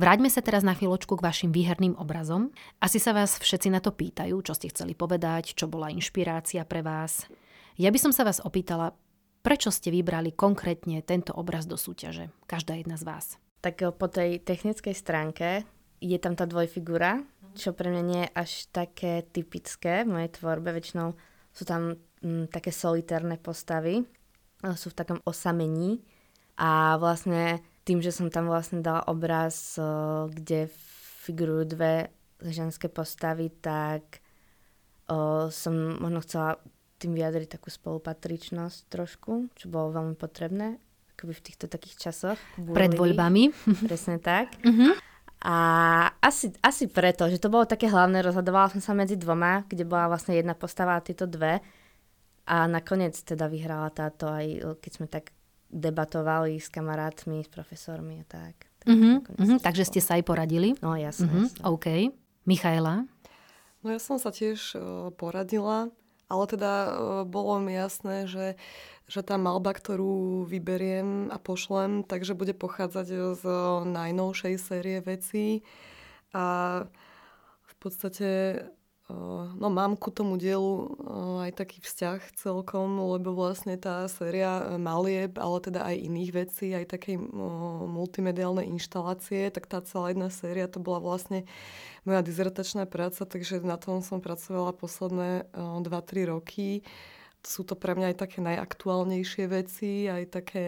Vráťme 0.00 0.32
sa 0.32 0.40
teraz 0.40 0.64
na 0.64 0.72
chvíľočku 0.72 1.12
k 1.12 1.24
vašim 1.28 1.52
výherným 1.52 1.92
obrazom. 2.00 2.48
Asi 2.80 2.96
sa 2.96 3.12
vás 3.12 3.36
všetci 3.36 3.68
na 3.68 3.84
to 3.84 3.92
pýtajú, 3.92 4.40
čo 4.40 4.56
ste 4.56 4.72
chceli 4.72 4.96
povedať, 4.96 5.52
čo 5.52 5.68
bola 5.68 5.92
inšpirácia 5.92 6.64
pre 6.64 6.80
vás. 6.80 7.28
Ja 7.76 7.92
by 7.92 7.98
som 8.00 8.12
sa 8.16 8.24
vás 8.24 8.40
opýtala, 8.40 8.96
prečo 9.44 9.68
ste 9.68 9.92
vybrali 9.92 10.32
konkrétne 10.32 11.04
tento 11.04 11.36
obraz 11.36 11.68
do 11.68 11.76
súťaže? 11.76 12.32
Každá 12.48 12.80
jedna 12.80 12.96
z 12.96 13.04
vás. 13.04 13.26
Tak 13.60 13.76
eh, 13.84 13.92
po 13.92 14.08
tej 14.08 14.40
technickej 14.40 14.94
stránke 14.96 15.68
je 15.98 16.16
tam 16.16 16.38
tá 16.38 16.46
dvojfigura, 16.46 17.26
čo 17.58 17.74
pre 17.74 17.90
mňa 17.90 18.02
nie 18.06 18.22
je 18.24 18.34
až 18.38 18.50
také 18.70 19.26
typické 19.26 20.06
v 20.06 20.14
mojej 20.14 20.30
tvorbe. 20.38 20.70
Väčšinou 20.70 21.18
sú 21.50 21.66
tam 21.66 21.98
m, 22.22 22.46
mm, 22.46 22.54
také 22.54 22.70
solitárne 22.70 23.36
postavy, 23.36 24.06
sú 24.62 24.90
v 24.90 24.98
takom 24.98 25.18
osamení 25.26 26.02
a 26.58 26.98
vlastne 26.98 27.62
tým, 27.86 28.02
že 28.02 28.10
som 28.10 28.26
tam 28.26 28.50
vlastne 28.50 28.82
dala 28.82 29.06
obraz, 29.06 29.78
kde 30.34 30.66
figurujú 31.22 31.78
dve 31.78 32.10
ženské 32.42 32.90
postavy, 32.90 33.54
tak 33.54 34.18
o, 35.06 35.46
som 35.48 36.02
možno 36.02 36.20
chcela 36.26 36.50
tým 36.98 37.14
vyjadriť 37.14 37.54
takú 37.54 37.70
spolupatričnosť 37.70 38.78
trošku, 38.90 39.54
čo 39.54 39.70
bolo 39.70 39.94
veľmi 39.94 40.18
potrebné 40.18 40.82
akoby 41.18 41.34
v 41.34 41.44
týchto 41.50 41.66
takých 41.66 41.96
časoch. 41.98 42.38
Pred 42.54 42.94
voľbami. 42.94 43.50
Presne 43.90 44.22
tak. 44.22 44.54
Uh-huh. 44.62 44.94
A 45.38 45.56
asi, 46.18 46.50
asi 46.58 46.90
preto, 46.90 47.30
že 47.30 47.38
to 47.38 47.46
bolo 47.46 47.62
také 47.62 47.86
hlavné, 47.86 48.26
rozhodovala 48.26 48.74
som 48.74 48.82
sa 48.82 48.90
medzi 48.90 49.14
dvoma, 49.14 49.62
kde 49.70 49.86
bola 49.86 50.10
vlastne 50.10 50.34
jedna 50.34 50.58
postava 50.58 50.98
a 50.98 51.04
tieto 51.04 51.30
dve. 51.30 51.62
A 52.48 52.66
nakoniec 52.66 53.14
teda 53.22 53.46
vyhrala 53.46 53.92
táto 53.94 54.26
aj, 54.26 54.78
keď 54.82 54.92
sme 54.92 55.06
tak 55.06 55.30
debatovali 55.68 56.58
s 56.58 56.72
kamarátmi, 56.72 57.44
s 57.44 57.50
profesormi 57.52 58.24
a 58.24 58.26
tak. 58.26 58.66
Uh-huh, 58.88 59.20
uh-huh, 59.20 59.60
takže 59.60 59.84
ste 59.84 60.00
sa 60.00 60.16
aj 60.16 60.24
poradili? 60.24 60.72
No 60.80 60.96
jasne. 60.96 61.28
Uh-huh, 61.28 61.44
jasne. 61.44 61.62
OK. 61.68 61.86
Michaela? 62.48 63.04
No 63.84 63.92
ja 63.92 64.00
som 64.00 64.16
sa 64.16 64.32
tiež 64.32 64.74
uh, 64.74 65.12
poradila, 65.12 65.92
ale 66.28 66.44
teda 66.46 66.72
uh, 66.72 66.92
bolo 67.24 67.58
mi 67.58 67.74
jasné, 67.74 68.28
že, 68.28 68.60
že 69.08 69.20
tá 69.24 69.40
malba, 69.40 69.72
ktorú 69.72 70.44
vyberiem 70.44 71.32
a 71.32 71.40
pošlem, 71.40 72.04
takže 72.04 72.36
bude 72.38 72.52
pochádzať 72.52 73.36
z 73.40 73.44
najnovšej 73.88 74.54
série 74.60 75.00
vecí. 75.00 75.64
A 76.36 76.84
v 77.64 77.74
podstate 77.80 78.28
No 79.08 79.72
mám 79.72 79.96
ku 79.96 80.12
tomu 80.12 80.36
dielu 80.36 80.92
aj 81.48 81.56
taký 81.56 81.80
vzťah 81.80 82.20
celkom, 82.36 83.00
lebo 83.16 83.32
vlastne 83.32 83.80
tá 83.80 84.04
séria 84.04 84.76
malieb, 84.76 85.40
ale 85.40 85.64
teda 85.64 85.80
aj 85.80 85.96
iných 85.96 86.30
vecí, 86.36 86.76
aj 86.76 86.92
takej 86.92 87.16
multimediálnej 87.88 88.68
inštalácie, 88.68 89.48
tak 89.48 89.64
tá 89.64 89.80
celá 89.80 90.12
jedna 90.12 90.28
séria 90.28 90.68
to 90.68 90.76
bola 90.76 91.00
vlastne 91.00 91.48
moja 92.04 92.20
dizertačná 92.20 92.84
práca, 92.84 93.24
takže 93.24 93.64
na 93.64 93.80
tom 93.80 94.04
som 94.04 94.20
pracovala 94.20 94.76
posledné 94.76 95.48
2-3 95.56 96.28
roky 96.28 96.84
sú 97.46 97.62
to 97.62 97.78
pre 97.78 97.94
mňa 97.94 98.14
aj 98.14 98.16
také 98.18 98.38
najaktuálnejšie 98.42 99.44
veci, 99.46 100.10
aj 100.10 100.24
také 100.34 100.64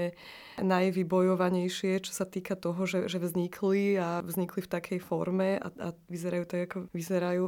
najvybojovanejšie, 0.62 2.04
čo 2.04 2.12
sa 2.14 2.28
týka 2.28 2.54
toho, 2.54 2.86
že, 2.86 3.10
že 3.10 3.18
vznikli 3.18 3.98
a 3.98 4.22
vznikli 4.22 4.62
v 4.62 4.72
takej 4.72 5.00
forme 5.02 5.58
a, 5.58 5.68
a 5.82 5.88
vyzerajú 6.06 6.44
tak, 6.46 6.60
ako 6.70 6.76
vyzerajú. 6.94 7.44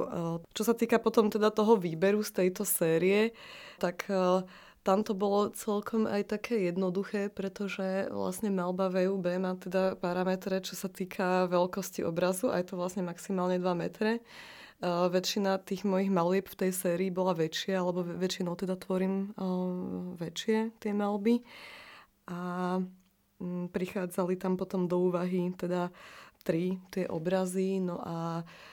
Čo 0.51 0.63
sa 0.67 0.75
týka 0.75 0.99
potom 0.99 1.31
teda 1.31 1.55
toho 1.55 1.79
výberu 1.79 2.27
z 2.27 2.45
tejto 2.45 2.67
série, 2.67 3.37
tak 3.79 4.11
e, 4.11 4.43
tam 4.83 5.07
to 5.07 5.15
bolo 5.15 5.55
celkom 5.55 6.11
aj 6.11 6.27
také 6.27 6.67
jednoduché, 6.67 7.31
pretože 7.31 8.11
vlastne 8.11 8.51
malba 8.51 8.91
VUB 8.91 9.27
má 9.39 9.55
teda 9.55 9.95
parametre, 9.95 10.59
čo 10.59 10.75
sa 10.75 10.91
týka 10.91 11.47
veľkosti 11.47 12.03
obrazu 12.03 12.51
a 12.51 12.59
je 12.59 12.67
to 12.67 12.75
vlastne 12.75 13.07
maximálne 13.07 13.63
2 13.63 13.65
metre. 13.79 14.19
Väčšina 14.83 15.63
tých 15.63 15.87
mojich 15.87 16.11
malieb 16.11 16.51
v 16.51 16.59
tej 16.59 16.73
sérii 16.75 17.15
bola 17.15 17.39
väčšia, 17.39 17.79
alebo 17.79 18.03
väčšinou 18.03 18.59
teda 18.59 18.75
tvorím 18.75 19.31
uh, 19.39 20.19
väčšie 20.19 20.75
tie 20.83 20.91
malby. 20.91 21.39
A 22.27 22.39
um, 23.39 23.71
prichádzali 23.71 24.35
tam 24.43 24.59
potom 24.59 24.91
do 24.91 25.07
úvahy 25.07 25.55
teda 25.55 25.95
tri 26.43 26.83
tie 26.91 27.07
obrazy, 27.07 27.79
no 27.79 28.03
a 28.03 28.43
uh, 28.43 28.72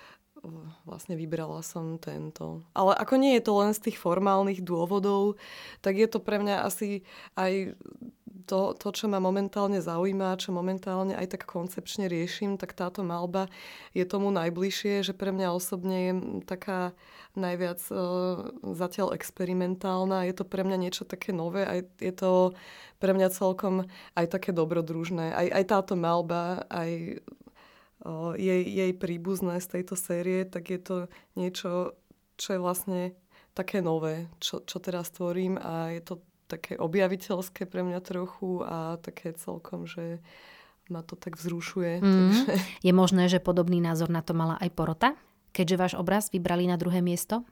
vlastne 0.88 1.20
vybrala 1.20 1.60
som 1.62 2.00
tento. 2.00 2.64
Ale 2.72 2.96
ako 2.96 3.16
nie 3.20 3.36
je 3.38 3.44
to 3.44 3.54
len 3.60 3.72
z 3.76 3.92
tých 3.92 3.98
formálnych 4.00 4.64
dôvodov, 4.64 5.36
tak 5.84 6.00
je 6.00 6.08
to 6.08 6.24
pre 6.24 6.40
mňa 6.40 6.64
asi 6.64 7.04
aj 7.36 7.76
to, 8.50 8.74
to, 8.74 8.90
čo 8.90 9.06
ma 9.06 9.22
momentálne 9.22 9.78
zaujíma, 9.78 10.42
čo 10.42 10.50
momentálne 10.50 11.14
aj 11.14 11.38
tak 11.38 11.46
koncepčne 11.46 12.10
riešim, 12.10 12.58
tak 12.58 12.74
táto 12.74 13.06
malba 13.06 13.46
je 13.94 14.02
tomu 14.10 14.34
najbližšie, 14.34 15.06
že 15.06 15.14
pre 15.14 15.30
mňa 15.30 15.54
osobne 15.54 15.98
je 16.10 16.14
taká 16.50 16.98
najviac 17.38 17.78
uh, 17.94 18.50
zatiaľ 18.74 19.14
experimentálna. 19.14 20.26
Je 20.26 20.34
to 20.34 20.50
pre 20.50 20.66
mňa 20.66 20.78
niečo 20.82 21.06
také 21.06 21.30
nové 21.30 21.62
a 21.62 21.86
je 21.86 22.14
to 22.18 22.58
pre 22.98 23.14
mňa 23.14 23.30
celkom 23.30 23.86
aj 24.18 24.26
také 24.34 24.50
dobrodružné. 24.50 25.30
Aj, 25.30 25.48
aj 25.54 25.64
táto 25.70 25.94
malba, 25.94 26.66
aj 26.74 27.22
jej, 28.36 28.64
jej 28.64 28.92
príbuzné 28.96 29.60
z 29.60 29.68
tejto 29.80 30.00
série, 30.00 30.48
tak 30.48 30.72
je 30.72 30.80
to 30.80 30.96
niečo, 31.36 32.00
čo 32.40 32.50
je 32.56 32.60
vlastne 32.60 33.02
také 33.52 33.84
nové, 33.84 34.32
čo, 34.40 34.64
čo 34.64 34.80
teraz 34.80 35.12
tvorím 35.12 35.60
a 35.60 35.92
je 35.92 36.02
to 36.04 36.16
také 36.50 36.80
objaviteľské 36.80 37.70
pre 37.70 37.86
mňa 37.86 38.00
trochu 38.02 38.66
a 38.66 38.98
také 39.04 39.38
celkom, 39.38 39.86
že 39.86 40.24
ma 40.90 41.06
to 41.06 41.14
tak 41.14 41.38
vzrušuje. 41.38 42.02
Mm. 42.02 42.10
Takže... 42.10 42.54
Je 42.82 42.94
možné, 42.96 43.30
že 43.30 43.44
podobný 43.44 43.78
názor 43.78 44.10
na 44.10 44.26
to 44.26 44.34
mala 44.34 44.58
aj 44.58 44.70
porota, 44.74 45.10
keďže 45.54 45.76
váš 45.78 45.94
obraz 45.94 46.34
vybrali 46.34 46.66
na 46.66 46.80
druhé 46.80 47.06
miesto? 47.06 47.46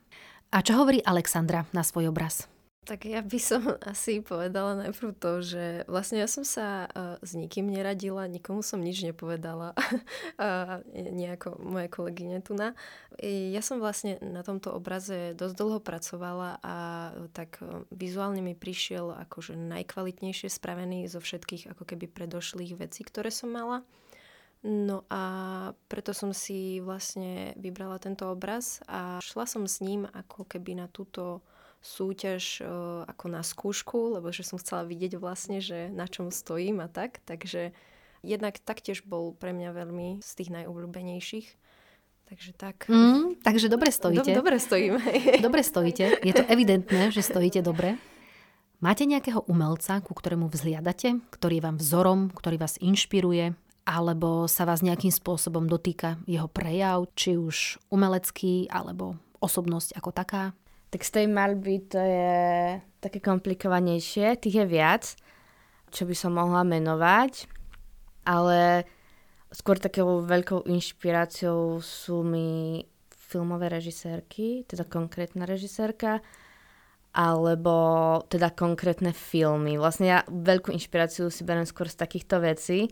A 0.49 0.65
čo 0.65 0.79
hovorí 0.79 1.03
Alexandra 1.05 1.69
na 1.75 1.85
svoj 1.85 2.09
obraz? 2.09 2.49
Tak 2.87 3.03
ja 3.03 3.19
by 3.19 3.35
som 3.35 3.67
asi 3.91 4.23
povedala 4.23 4.87
najprv 4.87 5.11
to, 5.19 5.43
že 5.43 5.65
vlastne 5.91 6.23
ja 6.23 6.27
som 6.31 6.47
sa 6.47 6.87
uh, 6.87 7.19
s 7.19 7.35
nikým 7.35 7.67
neradila, 7.67 8.31
nikomu 8.31 8.63
som 8.63 8.79
nič 8.79 9.03
nepovedala, 9.03 9.75
uh, 9.75 10.79
nejako 11.19 11.59
moje 11.59 11.91
kolegyne 11.91 12.39
tu 12.39 12.55
na. 12.55 12.71
Ja 13.19 13.59
som 13.59 13.83
vlastne 13.83 14.15
na 14.23 14.39
tomto 14.39 14.71
obraze 14.71 15.35
dosť 15.35 15.55
dlho 15.59 15.79
pracovala 15.83 16.63
a 16.63 16.75
tak 17.35 17.59
uh, 17.59 17.83
vizuálne 17.91 18.39
mi 18.39 18.55
prišiel 18.55 19.11
akože 19.27 19.59
najkvalitnejšie 19.59 20.47
spravený 20.47 21.11
zo 21.11 21.19
všetkých 21.19 21.75
ako 21.75 21.83
keby 21.83 22.07
predošlých 22.07 22.79
vecí, 22.79 23.03
ktoré 23.03 23.35
som 23.35 23.51
mala. 23.51 23.83
No 24.63 25.03
a 25.11 25.21
preto 25.91 26.15
som 26.15 26.31
si 26.31 26.79
vlastne 26.81 27.51
vybrala 27.59 28.01
tento 28.01 28.25
obraz 28.31 28.81
a 28.89 29.21
šla 29.21 29.45
som 29.45 29.67
s 29.67 29.83
ním 29.83 30.07
ako 30.09 30.49
keby 30.49 30.81
na 30.81 30.87
túto 30.89 31.45
súťaž 31.87 32.59
uh, 32.59 33.07
ako 33.07 33.25
na 33.31 33.39
skúšku, 33.39 34.19
lebo 34.19 34.27
že 34.35 34.43
som 34.43 34.59
chcela 34.59 34.83
vidieť 34.83 35.15
vlastne, 35.15 35.63
že 35.63 35.87
na 35.87 36.03
čom 36.11 36.27
stojím 36.27 36.83
a 36.83 36.91
tak. 36.91 37.23
Takže 37.23 37.71
jednak 38.27 38.59
taktiež 38.59 39.07
bol 39.07 39.31
pre 39.31 39.55
mňa 39.55 39.71
veľmi 39.71 40.19
z 40.19 40.29
tých 40.35 40.51
najobľúbenejších. 40.51 41.47
Takže 42.27 42.51
tak. 42.59 42.91
Mm, 42.91 43.39
takže 43.39 43.71
dobre 43.71 43.87
stojíte. 43.87 44.35
Do, 44.35 44.43
dobre 44.43 44.59
stojím. 44.59 44.99
dobre 45.47 45.63
stojíte. 45.63 46.19
Je 46.27 46.33
to 46.35 46.43
evidentné, 46.51 47.07
že 47.15 47.23
stojíte 47.23 47.63
dobre. 47.63 47.95
Máte 48.83 49.07
nejakého 49.07 49.47
umelca, 49.47 50.03
ku 50.03 50.11
ktorému 50.11 50.51
vzhliadate, 50.51 51.23
ktorý 51.33 51.57
je 51.57 51.65
vám 51.65 51.77
vzorom, 51.79 52.29
ktorý 52.29 52.61
vás 52.61 52.77
inšpiruje, 52.77 53.55
alebo 53.87 54.45
sa 54.51 54.67
vás 54.67 54.83
nejakým 54.83 55.09
spôsobom 55.09 55.65
dotýka 55.65 56.19
jeho 56.27 56.51
prejav, 56.51 57.07
či 57.15 57.39
už 57.39 57.79
umelecký, 57.89 58.67
alebo 58.67 59.15
osobnosť 59.39 59.95
ako 59.97 60.09
taká? 60.11 60.43
Tak 60.87 61.03
z 61.03 61.11
tej 61.11 61.25
malby 61.27 61.83
to 61.83 61.99
je 61.99 62.35
také 63.03 63.19
komplikovanejšie, 63.19 64.39
tých 64.39 64.63
je 64.63 64.65
viac. 64.65 65.03
čo 65.91 66.03
by 66.03 66.15
som 66.15 66.35
mohla 66.35 66.67
menovať, 66.67 67.47
ale 68.27 68.83
skôr 69.51 69.79
takou 69.79 70.23
veľkou 70.23 70.67
inšpiráciou 70.67 71.79
sú 71.79 72.23
mi 72.27 72.83
filmové 73.27 73.71
režisérky, 73.71 74.63
teda 74.67 74.87
konkrétna 74.87 75.47
režisérka, 75.47 76.23
alebo 77.15 77.75
teda 78.27 78.51
konkrétne 78.53 79.11
filmy. 79.15 79.79
Vlastne 79.79 80.05
ja 80.05 80.19
veľkú 80.27 80.71
inšpiráciu 80.75 81.31
si 81.31 81.43
beriem 81.47 81.67
skôr 81.67 81.89
z 81.89 81.97
takýchto 81.97 82.39
vecí, 82.43 82.91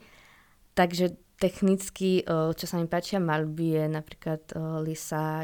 takže 0.74 1.16
technicky, 1.36 2.24
čo 2.28 2.66
sa 2.66 2.80
mi 2.80 2.88
páčia 2.88 3.20
malby, 3.20 3.76
je 3.76 3.86
napríklad 3.92 4.42
Lisa 4.84 5.44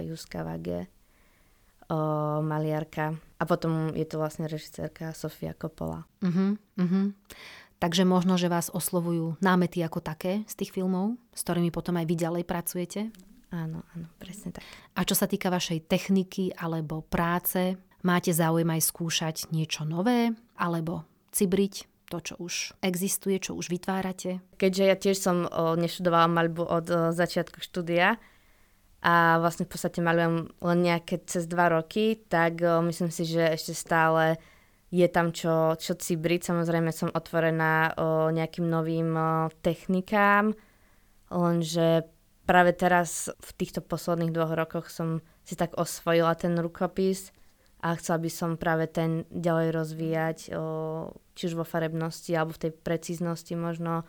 Juskavage, 1.92 2.42
maliarka. 2.42 3.20
A 3.40 3.44
potom 3.44 3.92
je 3.98 4.06
to 4.06 4.22
vlastne 4.22 4.46
režisérka 4.48 5.12
Sofia 5.18 5.52
Coppola. 5.58 6.06
Uh-huh, 6.22 6.56
uh-huh. 6.78 7.06
Takže 7.82 8.06
možno, 8.06 8.38
že 8.38 8.46
vás 8.46 8.70
oslovujú 8.70 9.42
námety 9.42 9.82
ako 9.82 10.06
také 10.06 10.46
z 10.46 10.54
tých 10.54 10.72
filmov, 10.78 11.18
s 11.34 11.42
ktorými 11.42 11.74
potom 11.74 11.98
aj 11.98 12.06
vy 12.06 12.16
ďalej 12.16 12.44
pracujete? 12.46 13.10
Áno, 13.50 13.82
áno, 13.98 14.08
presne 14.22 14.54
tak. 14.54 14.64
A 14.96 15.02
čo 15.04 15.18
sa 15.18 15.26
týka 15.26 15.50
vašej 15.50 15.90
techniky 15.90 16.54
alebo 16.54 17.02
práce, 17.02 17.76
máte 18.06 18.32
záujem 18.32 18.70
aj 18.70 18.82
skúšať 18.86 19.36
niečo 19.50 19.84
nové 19.84 20.32
alebo 20.56 21.04
cibriť 21.34 21.90
to, 22.12 22.18
čo 22.22 22.36
už 22.38 22.54
existuje, 22.84 23.40
čo 23.42 23.58
už 23.58 23.72
vytvárate? 23.72 24.44
Keďže 24.60 24.84
ja 24.84 24.96
tiež 25.00 25.18
som 25.18 25.48
o, 25.48 25.74
neštudovala 25.80 26.28
maľbu 26.28 26.64
od 26.68 26.86
o, 26.92 26.96
začiatku 27.16 27.64
štúdia 27.64 28.20
a 29.02 29.42
vlastne 29.42 29.66
v 29.66 29.72
podstate 29.74 29.98
malujem 29.98 30.54
len 30.62 30.80
nejaké 30.86 31.26
cez 31.26 31.50
dva 31.50 31.74
roky, 31.74 32.22
tak 32.30 32.62
myslím 32.62 33.10
si, 33.10 33.26
že 33.26 33.58
ešte 33.58 33.74
stále 33.74 34.38
je 34.94 35.08
tam 35.10 35.34
čo, 35.34 35.74
čo 35.80 35.98
cibriť. 35.98 36.46
Samozrejme 36.54 36.94
som 36.94 37.10
otvorená 37.10 37.98
o 37.98 38.30
nejakým 38.30 38.70
novým 38.70 39.18
technikám, 39.66 40.54
lenže 41.34 42.06
práve 42.46 42.76
teraz 42.76 43.32
v 43.42 43.50
týchto 43.58 43.82
posledných 43.82 44.36
dvoch 44.36 44.54
rokoch 44.54 44.92
som 44.92 45.24
si 45.48 45.58
tak 45.58 45.74
osvojila 45.80 46.36
ten 46.36 46.54
rukopis 46.60 47.32
a 47.82 47.98
chcela 47.98 48.22
by 48.22 48.30
som 48.30 48.60
práve 48.60 48.86
ten 48.86 49.26
ďalej 49.34 49.68
rozvíjať, 49.74 50.38
o, 50.54 50.62
či 51.34 51.50
už 51.50 51.58
vo 51.58 51.66
farebnosti 51.66 52.30
alebo 52.36 52.54
v 52.54 52.70
tej 52.70 52.72
precíznosti 52.76 53.58
možno 53.58 54.06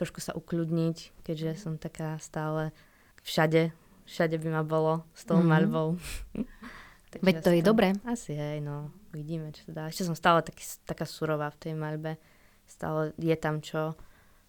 trošku 0.00 0.18
sa 0.18 0.34
ukľudniť, 0.34 1.22
keďže 1.22 1.50
som 1.60 1.78
taká 1.78 2.18
stále 2.18 2.74
všade, 3.22 3.70
všade 4.06 4.36
by 4.38 4.48
ma 4.48 4.62
bolo 4.66 5.06
s 5.12 5.26
tou 5.26 5.38
mm-hmm. 5.38 5.52
maľbou. 5.52 5.88
Veď 7.26 7.44
to 7.44 7.50
je 7.52 7.60
dobré. 7.60 7.92
Asi 8.08 8.32
hej, 8.32 8.64
no. 8.64 8.88
Vidíme, 9.12 9.52
čo 9.52 9.68
to 9.68 9.72
dá. 9.76 9.92
Ešte 9.92 10.08
som 10.08 10.16
stále 10.16 10.40
taký, 10.40 10.64
taká 10.88 11.04
surová 11.04 11.52
v 11.52 11.60
tej 11.60 11.72
maľbe. 11.76 12.16
Stále 12.64 13.12
je 13.20 13.36
tam 13.36 13.60
čo 13.60 13.92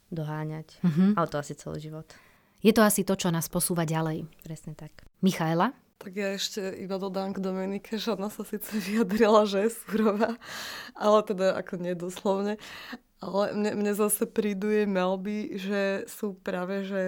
doháňať. 0.07 0.79
Mm-hmm. 0.79 1.10
Ale 1.19 1.27
to 1.27 1.38
asi 1.43 1.60
celý 1.60 1.83
život. 1.83 2.07
Je 2.63 2.72
to 2.72 2.79
asi 2.79 3.03
to, 3.03 3.19
čo 3.19 3.27
nás 3.27 3.51
posúva 3.51 3.83
ďalej. 3.83 4.24
Presne 4.39 4.72
tak. 4.72 5.03
Michaela? 5.19 5.75
Tak 6.00 6.15
ja 6.15 6.36
ešte 6.36 6.60
iba 6.79 6.95
dodám 6.95 7.36
k 7.36 7.43
Dominike, 7.43 8.00
že 8.00 8.15
ona 8.15 8.31
sa 8.31 8.48
síce 8.48 8.72
vyjadrila, 8.75 9.43
že 9.43 9.67
je 9.67 9.69
surová, 9.72 10.39
ale 11.03 11.19
teda 11.27 11.60
ako 11.60 11.74
nedoslovne. 11.79 12.55
Ale 13.24 13.56
mne, 13.56 13.72
mne 13.80 13.94
zase 13.96 14.27
príduje 14.27 14.84
melby, 14.84 15.56
že 15.56 16.03
sú 16.12 16.36
práve 16.36 16.84
že 16.84 17.03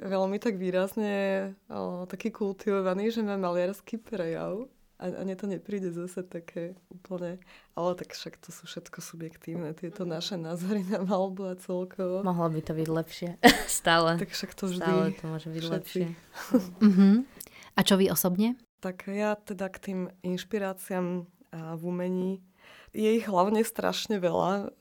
veľmi 0.00 0.40
tak 0.40 0.56
výrazne 0.56 1.52
o, 1.68 2.08
taký 2.08 2.32
kultivovaný, 2.32 3.12
že 3.12 3.20
má 3.20 3.36
maliarský 3.36 4.00
prejav. 4.00 4.64
A, 4.98 5.14
a 5.14 5.20
mne 5.22 5.36
to 5.38 5.46
nepríde 5.46 5.92
zase 5.94 6.24
také 6.26 6.74
úplne... 6.90 7.38
Ale 7.78 7.94
tak 7.94 8.10
však 8.16 8.40
to 8.42 8.50
sú 8.50 8.66
všetko 8.66 8.98
subjektívne, 8.98 9.70
tieto 9.76 10.02
naše 10.02 10.34
názory 10.34 10.82
na 10.88 11.04
malbu 11.04 11.52
a 11.52 11.54
celkovo. 11.54 12.26
Mohlo 12.26 12.58
by 12.58 12.60
to 12.64 12.72
byť 12.74 12.88
lepšie. 12.88 13.30
Stále. 13.70 14.18
Tak 14.18 14.34
však 14.34 14.50
to 14.56 14.64
vždy... 14.72 14.82
Stále 14.82 15.06
to 15.14 15.24
môže 15.28 15.48
byť 15.52 15.62
všetci. 15.62 16.00
lepšie. 16.02 16.06
uh-huh. 16.82 17.16
A 17.78 17.80
čo 17.86 17.94
vy 17.94 18.10
osobne? 18.10 18.58
Tak 18.82 19.06
ja 19.06 19.38
teda 19.38 19.70
k 19.70 19.78
tým 19.78 20.00
inšpiráciám 20.26 21.30
a 21.48 21.78
v 21.78 21.82
umení 21.86 22.30
je 22.92 23.10
ich 23.20 23.26
hlavne 23.28 23.64
strašne 23.64 24.20
veľa, 24.20 24.72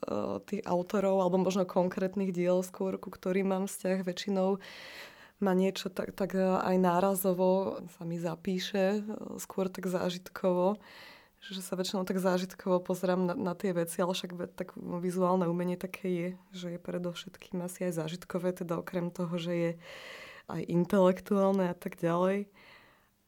tých 0.48 0.63
autorov, 0.63 1.22
alebo 1.24 1.41
možno 1.41 1.67
konkrétnych 1.67 2.32
diel 2.32 2.63
skôr, 2.63 2.96
ku 3.00 3.12
ktorým 3.12 3.52
mám 3.52 3.65
vzťah 3.67 4.04
väčšinou 4.04 4.60
ma 5.38 5.54
niečo 5.54 5.93
tak, 5.93 6.17
tak 6.17 6.34
e, 6.34 6.41
aj 6.41 6.76
nárazovo 6.82 7.78
sa 7.98 8.04
mi 8.10 8.17
zapíše, 8.17 8.86
e, 8.98 9.02
skôr 9.38 9.70
tak 9.70 9.86
zážitkovo 9.86 10.82
že 11.38 11.62
sa 11.62 11.78
väčšinou 11.78 12.04
tak 12.04 12.17
zážitkovo 12.17 12.82
pozerám 12.82 13.30
na, 13.30 13.34
na 13.38 13.54
tie 13.54 13.72
veci, 13.72 14.02
ale 14.02 14.12
však 14.12 14.58
tak 14.58 14.74
vizuálne 14.76 15.46
umenie 15.46 15.78
také 15.78 16.10
je, 16.10 16.30
že 16.52 16.67
je 16.76 16.80
predovšetkým 16.82 17.62
asi 17.62 17.88
aj 17.88 17.93
zážitkové, 18.04 18.58
teda 18.58 18.82
okrem 18.82 19.13
toho, 19.13 19.38
že 19.38 19.54
je 19.54 19.72
aj 20.50 20.62
intelektuálne 20.65 21.72
a 21.72 21.76
tak 21.78 22.02
ďalej. 22.02 22.50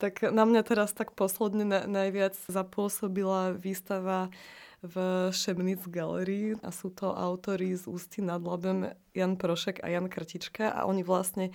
Tak 0.02 0.26
na 0.26 0.44
mňa 0.48 0.62
teraz 0.66 0.96
tak 0.96 1.14
posledne 1.14 1.64
na, 1.64 1.80
najviac 1.86 2.36
zapôsobila 2.50 3.56
výstava 3.56 4.34
v 4.80 4.96
Šemnic 5.36 5.84
Gallery 5.92 6.56
a 6.64 6.72
sú 6.72 6.92
to 6.96 7.12
autory 7.12 7.76
z 7.76 7.84
Ústy 7.88 8.24
nad 8.24 8.40
Labem 8.40 8.96
Jan 9.12 9.36
Prošek 9.36 9.84
a 9.84 9.92
Jan 9.92 10.08
Krtička 10.08 10.72
a 10.72 10.88
oni 10.88 11.04
vlastne 11.04 11.52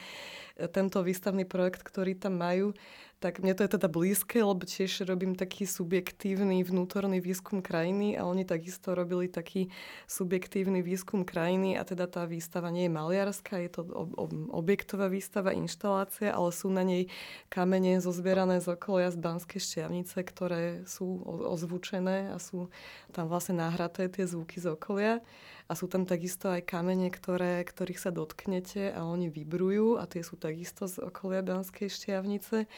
tento 0.71 1.01
výstavný 1.01 1.49
projekt, 1.49 1.81
ktorý 1.81 2.15
tam 2.15 2.39
majú, 2.39 2.77
tak 3.25 3.41
mne 3.41 3.57
to 3.57 3.65
je 3.65 3.81
teda 3.81 3.89
blízke, 3.89 4.45
lebo 4.45 4.69
tiež 4.69 5.09
robím 5.09 5.33
taký 5.33 5.65
subjektívny 5.65 6.61
vnútorný 6.61 7.25
výskum 7.25 7.65
krajiny 7.65 8.21
a 8.21 8.29
oni 8.29 8.45
takisto 8.45 8.93
robili 8.93 9.33
taký 9.33 9.73
subjektívny 10.05 10.85
výskum 10.85 11.25
krajiny 11.25 11.81
a 11.81 11.89
teda 11.89 12.05
tá 12.05 12.29
výstava 12.29 12.69
nie 12.69 12.85
je 12.85 12.93
maliarská, 12.93 13.65
je 13.65 13.81
to 13.81 13.89
ob- 13.89 14.13
ob- 14.21 14.53
objektová 14.53 15.09
výstava, 15.09 15.57
inštalácia, 15.57 16.37
ale 16.37 16.53
sú 16.53 16.69
na 16.69 16.85
nej 16.85 17.09
kamene 17.49 17.97
zozbierané 18.05 18.61
z 18.61 18.77
okolia 18.77 19.09
z 19.09 19.17
Banskej 19.17 19.57
šťavnice, 19.73 20.21
ktoré 20.21 20.85
sú 20.85 21.25
ozvučené 21.49 22.29
a 22.29 22.37
sú 22.37 22.69
tam 23.17 23.33
vlastne 23.33 23.57
nahraté 23.57 24.13
tie 24.13 24.29
zvuky 24.29 24.61
z 24.61 24.77
okolia 24.77 25.25
a 25.65 25.73
sú 25.73 25.89
tam 25.89 26.05
takisto 26.05 26.53
aj 26.53 26.69
kamene, 26.69 27.09
ktoré, 27.09 27.65
ktorých 27.65 27.97
sa 27.97 28.13
dotknete 28.13 28.93
a 28.93 29.09
oni 29.09 29.33
vybrujú 29.33 29.97
a 29.97 30.05
tie 30.05 30.21
sú 30.21 30.37
takisto 30.37 30.85
z 30.85 31.01
okolia 31.01 31.41
Banskej 31.41 31.89
šťavnice. 31.89 32.69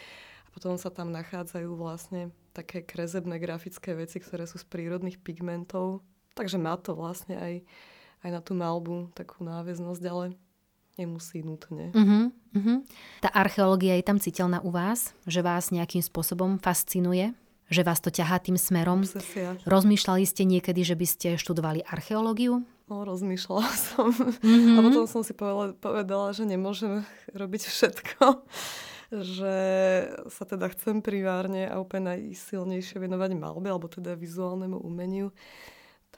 Potom 0.57 0.81
sa 0.81 0.88
tam 0.88 1.12
nachádzajú 1.12 1.69
vlastne 1.77 2.33
také 2.57 2.81
krezebné 2.81 3.37
grafické 3.37 3.92
veci, 3.92 4.25
ktoré 4.25 4.49
sú 4.49 4.57
z 4.57 4.64
prírodných 4.64 5.21
pigmentov. 5.21 6.01
Takže 6.33 6.57
má 6.57 6.81
to 6.81 6.97
vlastne 6.97 7.37
aj, 7.37 7.55
aj 8.25 8.31
na 8.33 8.40
tú 8.40 8.57
malbu 8.57 9.12
takú 9.12 9.45
náväznosť, 9.45 10.03
ale 10.09 10.33
nemusí 10.97 11.45
nutne. 11.45 11.92
Uh-huh, 11.92 12.33
uh-huh. 12.57 12.79
Tá 13.21 13.29
archeológia 13.37 14.01
je 14.01 14.09
tam 14.09 14.16
citeľná 14.16 14.64
u 14.64 14.73
vás? 14.73 15.12
Že 15.29 15.45
vás 15.45 15.69
nejakým 15.77 16.01
spôsobom 16.01 16.57
fascinuje? 16.57 17.37
Že 17.69 17.83
vás 17.85 18.01
to 18.01 18.09
ťahá 18.09 18.40
tým 18.40 18.57
smerom? 18.57 19.05
Obsesia. 19.05 19.61
Rozmýšľali 19.69 20.25
ste 20.25 20.49
niekedy, 20.49 20.88
že 20.88 20.97
by 20.97 21.05
ste 21.05 21.29
študovali 21.37 21.85
archeológiu? 21.85 22.64
No, 22.88 23.05
rozmýšľala 23.05 23.69
som. 23.92 24.09
Mm-hmm. 24.40 24.73
A 24.73 24.81
potom 24.81 25.05
som 25.05 25.21
si 25.21 25.37
povedala, 25.37 25.77
povedala, 25.77 26.33
že 26.33 26.49
nemôžem 26.49 27.05
robiť 27.37 27.62
všetko. 27.69 28.25
Že 29.12 29.57
sa 30.27 30.45
teda 30.47 30.66
chcem 30.75 31.03
privárne 31.03 31.71
a 31.71 31.79
úplne 31.79 32.16
najsilnejšie 32.16 32.99
venovať 32.99 33.31
malbe, 33.38 33.71
alebo 33.71 33.87
teda 33.87 34.19
vizuálnemu 34.19 34.79
umeniu. 34.83 35.31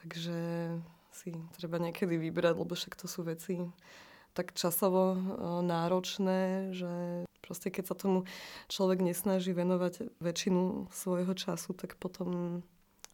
Takže 0.01 0.39
si 1.13 1.35
treba 1.59 1.83
niekedy 1.83 2.15
vybrať, 2.17 2.55
lebo 2.55 2.73
však 2.73 2.95
to 2.95 3.11
sú 3.11 3.27
veci 3.27 3.67
tak 4.39 4.55
časovo 4.55 5.19
e, 5.19 5.19
náročné, 5.67 6.71
že 6.71 6.93
proste 7.43 7.75
keď 7.75 7.85
sa 7.91 7.95
tomu 7.99 8.23
človek 8.71 9.03
nesnaží 9.03 9.51
venovať 9.51 10.15
väčšinu 10.23 10.93
svojho 10.95 11.35
času, 11.35 11.75
tak 11.75 11.99
potom 11.99 12.63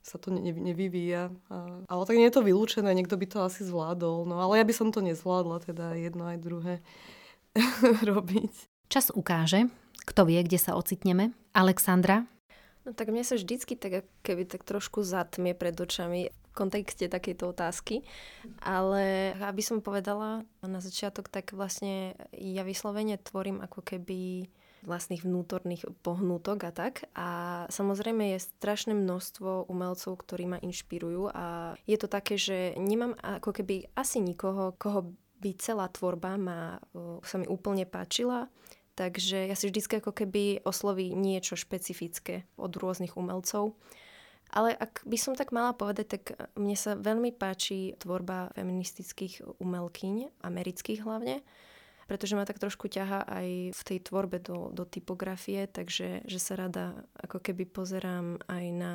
sa 0.05 0.21
to 0.21 0.29
nevyvíja. 0.29 1.33
Ale 1.89 2.03
tak 2.05 2.21
nie 2.21 2.29
je 2.29 2.37
to 2.37 2.45
vylúčené, 2.45 2.93
niekto 2.93 3.17
by 3.17 3.25
to 3.25 3.41
asi 3.41 3.65
zvládol. 3.65 4.29
No 4.29 4.37
ale 4.37 4.61
ja 4.61 4.65
by 4.69 4.75
som 4.77 4.93
to 4.93 5.01
nezvládla, 5.01 5.65
teda 5.65 5.97
jedno 5.97 6.29
aj 6.29 6.39
druhé 6.45 6.75
robiť. 8.13 8.74
Čas 8.89 9.11
ukáže, 9.11 9.69
kto 10.05 10.29
vie, 10.29 10.41
kde 10.45 10.61
sa 10.61 10.77
ocitneme. 10.77 11.33
Alexandra? 11.57 12.29
No 12.85 12.93
tak 12.93 13.09
mne 13.09 13.25
sa 13.25 13.41
vždycky 13.41 13.81
tak 13.81 14.05
keby 14.21 14.45
tak 14.45 14.63
trošku 14.63 15.01
zatmie 15.01 15.57
pred 15.57 15.73
očami 15.73 16.29
v 16.29 16.53
kontexte 16.53 17.09
takejto 17.09 17.57
otázky. 17.57 18.05
Ale 18.61 19.33
aby 19.41 19.63
som 19.65 19.81
povedala 19.81 20.45
na 20.61 20.81
začiatok, 20.85 21.33
tak 21.33 21.57
vlastne 21.57 22.13
ja 22.37 22.61
vyslovene 22.63 23.17
tvorím 23.17 23.65
ako 23.65 23.81
keby 23.81 24.53
vlastných 24.85 25.25
vnútorných 25.25 25.89
pohnutok 26.05 26.69
a 26.69 26.71
tak. 26.71 27.09
A 27.17 27.29
samozrejme 27.73 28.37
je 28.37 28.45
strašné 28.45 28.93
množstvo 28.93 29.67
umelcov, 29.73 30.21
ktorí 30.21 30.45
ma 30.45 30.59
inšpirujú 30.61 31.33
a 31.33 31.75
je 31.89 31.97
to 31.97 32.07
také, 32.07 32.37
že 32.37 32.77
nemám 32.77 33.17
ako 33.17 33.51
keby 33.51 33.89
asi 33.97 34.21
nikoho, 34.21 34.77
koho 34.77 35.17
by 35.45 35.51
celá 35.61 35.93
tvorba 35.93 36.41
ma, 36.41 36.81
sa 37.21 37.37
mi 37.37 37.45
úplne 37.45 37.85
páčila. 37.85 38.49
Takže 38.97 39.51
ja 39.51 39.59
si 39.59 39.69
vždy 39.69 40.01
ako 40.01 40.15
keby 40.17 40.65
osloví 40.65 41.13
niečo 41.13 41.59
špecifické 41.59 42.49
od 42.57 42.73
rôznych 42.73 43.21
umelcov. 43.21 43.77
Ale 44.55 44.71
ak 44.71 45.03
by 45.03 45.19
som 45.19 45.35
tak 45.35 45.51
mala 45.51 45.75
povedať, 45.75 46.07
tak 46.15 46.25
mne 46.55 46.79
sa 46.79 46.95
veľmi 46.95 47.35
páči 47.35 47.99
tvorba 47.99 48.55
feministických 48.55 49.59
umelkyň, 49.59 50.47
amerických 50.47 51.03
hlavne, 51.03 51.43
pretože 52.07 52.39
ma 52.39 52.47
tak 52.47 52.63
trošku 52.63 52.87
ťaha 52.87 53.27
aj 53.27 53.49
v 53.75 53.83
tej 53.83 53.99
tvorbe 54.07 54.39
do, 54.39 54.71
do 54.71 54.87
typografie, 54.87 55.67
takže 55.67 56.23
že 56.23 56.39
sa 56.39 56.55
rada 56.55 56.95
ako 57.19 57.43
keby 57.43 57.67
pozerám 57.67 58.39
aj 58.47 58.65
na 58.71 58.95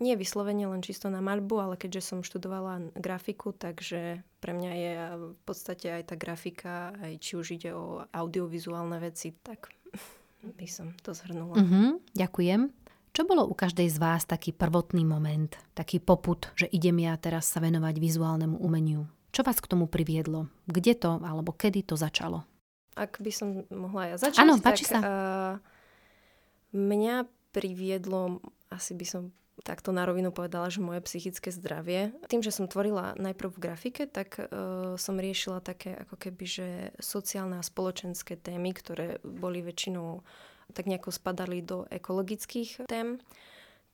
nie 0.00 0.16
vyslovene 0.16 0.66
len 0.66 0.80
čisto 0.80 1.12
na 1.12 1.20
maľbu, 1.20 1.54
ale 1.60 1.74
keďže 1.76 2.02
som 2.12 2.24
študovala 2.24 2.96
grafiku, 2.96 3.52
takže 3.52 4.24
pre 4.40 4.52
mňa 4.56 4.72
je 4.72 4.94
v 5.36 5.40
podstate 5.44 5.86
aj 5.92 6.02
tá 6.10 6.14
grafika, 6.16 6.96
aj 7.04 7.20
či 7.20 7.36
už 7.36 7.46
ide 7.60 7.76
o 7.76 8.02
audiovizuálne 8.08 8.96
veci, 8.98 9.36
tak 9.36 9.68
by 10.58 10.66
som 10.66 10.96
to 11.04 11.12
zhrnula. 11.12 11.60
Uh-huh, 11.60 12.00
ďakujem. 12.16 12.72
Čo 13.10 13.26
bolo 13.26 13.42
u 13.44 13.54
každej 13.58 13.90
z 13.90 13.98
vás 13.98 14.22
taký 14.24 14.54
prvotný 14.54 15.02
moment, 15.02 15.50
taký 15.74 15.98
poput, 15.98 16.48
že 16.54 16.70
idem 16.70 17.02
ja 17.02 17.18
teraz 17.18 17.50
sa 17.50 17.58
venovať 17.58 17.98
vizuálnemu 17.98 18.56
umeniu? 18.56 19.04
Čo 19.34 19.42
vás 19.42 19.58
k 19.58 19.70
tomu 19.70 19.90
priviedlo? 19.90 20.46
Kde 20.66 20.94
to 20.94 21.18
alebo 21.22 21.50
kedy 21.50 21.86
to 21.86 21.98
začalo? 21.98 22.46
Ak 22.94 23.18
by 23.18 23.30
som 23.34 23.66
mohla 23.70 24.14
ja 24.14 24.16
začať, 24.18 24.46
páči 24.62 24.84
tak 24.86 24.90
sa. 24.90 24.98
Uh, 25.02 25.54
mňa 26.74 27.26
priviedlo, 27.50 28.38
asi 28.70 28.94
by 28.94 29.06
som 29.06 29.22
takto 29.62 29.92
na 29.92 30.08
rovinu 30.08 30.32
povedala, 30.34 30.72
že 30.72 30.82
moje 30.82 31.04
psychické 31.04 31.52
zdravie. 31.52 32.12
Tým, 32.26 32.42
že 32.42 32.54
som 32.54 32.66
tvorila 32.66 33.14
najprv 33.20 33.50
v 33.54 33.62
grafike, 33.62 34.04
tak 34.08 34.40
uh, 34.40 34.96
som 34.96 35.16
riešila 35.20 35.60
také 35.60 35.94
ako 35.94 36.16
keby, 36.16 36.44
že 36.44 36.68
sociálne 36.98 37.60
a 37.60 37.64
spoločenské 37.64 38.36
témy, 38.40 38.72
ktoré 38.74 39.20
boli 39.24 39.60
väčšinou 39.60 40.24
tak 40.70 40.86
nejako 40.86 41.10
spadali 41.10 41.66
do 41.66 41.84
ekologických 41.90 42.86
tém. 42.86 43.18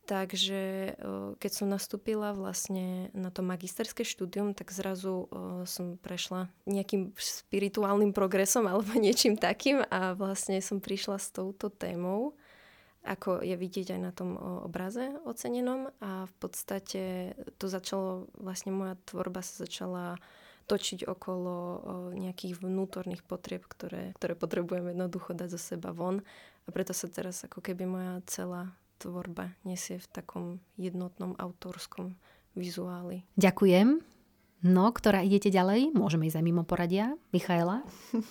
Takže 0.07 0.95
keď 1.35 1.51
som 1.51 1.67
nastúpila 1.67 2.31
vlastne 2.31 3.11
na 3.11 3.27
to 3.27 3.43
magisterské 3.43 4.07
štúdium, 4.07 4.55
tak 4.55 4.71
zrazu 4.71 5.27
som 5.67 5.99
prešla 5.99 6.47
nejakým 6.63 7.11
spirituálnym 7.19 8.15
progresom 8.15 8.71
alebo 8.71 8.95
niečím 9.03 9.35
takým 9.35 9.83
a 9.83 10.15
vlastne 10.15 10.63
som 10.63 10.79
prišla 10.79 11.19
s 11.19 11.35
touto 11.35 11.67
témou 11.67 12.39
ako 13.07 13.39
je 13.39 13.55
vidieť 13.55 13.95
aj 13.95 14.01
na 14.03 14.11
tom 14.11 14.35
obraze 14.67 15.15
ocenenom 15.23 15.87
a 16.03 16.27
v 16.27 16.33
podstate 16.43 17.33
to 17.55 17.71
začalo, 17.71 18.27
vlastne 18.35 18.75
moja 18.75 18.99
tvorba 19.07 19.39
sa 19.39 19.63
začala 19.63 20.19
točiť 20.67 21.07
okolo 21.07 21.55
nejakých 22.19 22.59
vnútorných 22.59 23.23
potrieb, 23.23 23.63
ktoré, 23.63 24.11
ktoré 24.19 24.35
potrebujeme 24.35 24.91
jednoducho 24.91 25.31
dať 25.31 25.55
zo 25.55 25.59
seba 25.59 25.95
von 25.95 26.19
a 26.67 26.69
preto 26.75 26.91
sa 26.91 27.07
teraz 27.07 27.47
ako 27.47 27.63
keby 27.63 27.87
moja 27.87 28.19
celá 28.27 28.75
tvorba 28.99 29.55
nesie 29.63 30.03
v 30.03 30.07
takom 30.11 30.45
jednotnom 30.75 31.39
autorskom 31.39 32.19
vizuáli. 32.59 33.23
Ďakujem. 33.39 34.03
No, 34.67 34.89
ktorá 34.89 35.21
idete 35.23 35.53
ďalej? 35.53 35.95
Môžeme 35.95 36.27
ísť 36.27 36.41
aj 36.41 36.45
mimo 36.45 36.67
poradia. 36.67 37.15
Michaela? 37.31 37.87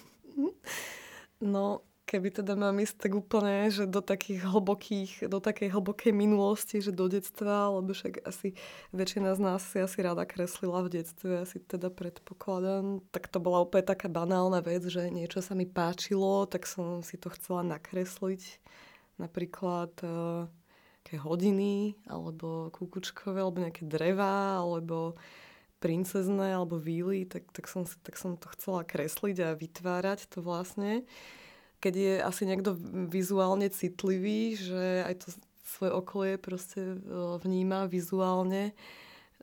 No, 1.36 1.84
keby 2.06 2.30
teda 2.30 2.54
mám 2.54 2.78
ísť 2.78 2.96
tak 3.02 3.12
úplne, 3.18 3.66
že 3.66 3.90
do 3.90 3.98
takých 3.98 4.46
hlbokých, 4.46 5.26
do 5.26 5.42
takej 5.42 5.74
hlbokej 5.74 6.14
minulosti, 6.14 6.78
že 6.78 6.94
do 6.94 7.10
detstva, 7.10 7.74
lebo 7.74 7.90
však 7.90 8.22
asi 8.22 8.54
väčšina 8.94 9.34
z 9.34 9.40
nás 9.42 9.60
si 9.66 9.82
asi 9.82 9.98
rada 10.06 10.22
kreslila 10.22 10.86
v 10.86 11.02
detstve, 11.02 11.42
asi 11.42 11.58
teda 11.58 11.90
predpokladám. 11.90 13.02
Tak 13.10 13.26
to 13.26 13.42
bola 13.42 13.66
úplne 13.66 13.82
taká 13.82 14.06
banálna 14.06 14.62
vec, 14.62 14.86
že 14.86 15.10
niečo 15.10 15.42
sa 15.42 15.58
mi 15.58 15.66
páčilo, 15.66 16.46
tak 16.46 16.70
som 16.70 17.02
si 17.02 17.18
to 17.18 17.26
chcela 17.34 17.66
nakresliť. 17.66 18.62
Napríklad 19.18 19.92
uh, 20.06 20.46
hodiny, 21.14 21.98
alebo 22.06 22.70
kúkučkové, 22.70 23.42
alebo 23.42 23.62
nejaké 23.62 23.82
dreva, 23.82 24.62
alebo 24.62 25.18
princezné, 25.78 26.54
alebo 26.54 26.78
víly, 26.78 27.26
tak, 27.26 27.50
tak, 27.50 27.66
som, 27.66 27.82
tak 27.86 28.14
som 28.14 28.34
to 28.38 28.46
chcela 28.54 28.82
kresliť 28.82 29.36
a 29.42 29.58
vytvárať 29.58 30.26
to 30.30 30.38
vlastne 30.42 31.06
keď 31.80 31.94
je 31.94 32.14
asi 32.22 32.42
niekto 32.48 32.74
vizuálne 33.10 33.68
citlivý, 33.68 34.56
že 34.56 35.04
aj 35.04 35.14
to 35.22 35.28
svoje 35.66 35.92
okolie 35.92 36.34
proste 36.38 36.94
e, 36.94 36.96
vníma 37.42 37.90
vizuálne, 37.90 38.72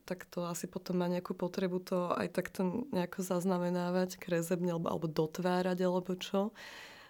tak 0.04 0.28
to 0.28 0.44
asi 0.44 0.68
potom 0.68 1.00
má 1.00 1.08
nejakú 1.08 1.32
potrebu 1.32 1.80
to 1.80 2.12
aj 2.12 2.28
takto 2.36 2.88
nejako 2.92 3.24
zaznamenávať, 3.24 4.20
kresebne 4.20 4.76
alebo, 4.76 4.88
alebo 4.92 5.08
dotvárať 5.08 5.80
alebo 5.84 6.12
čo. 6.20 6.52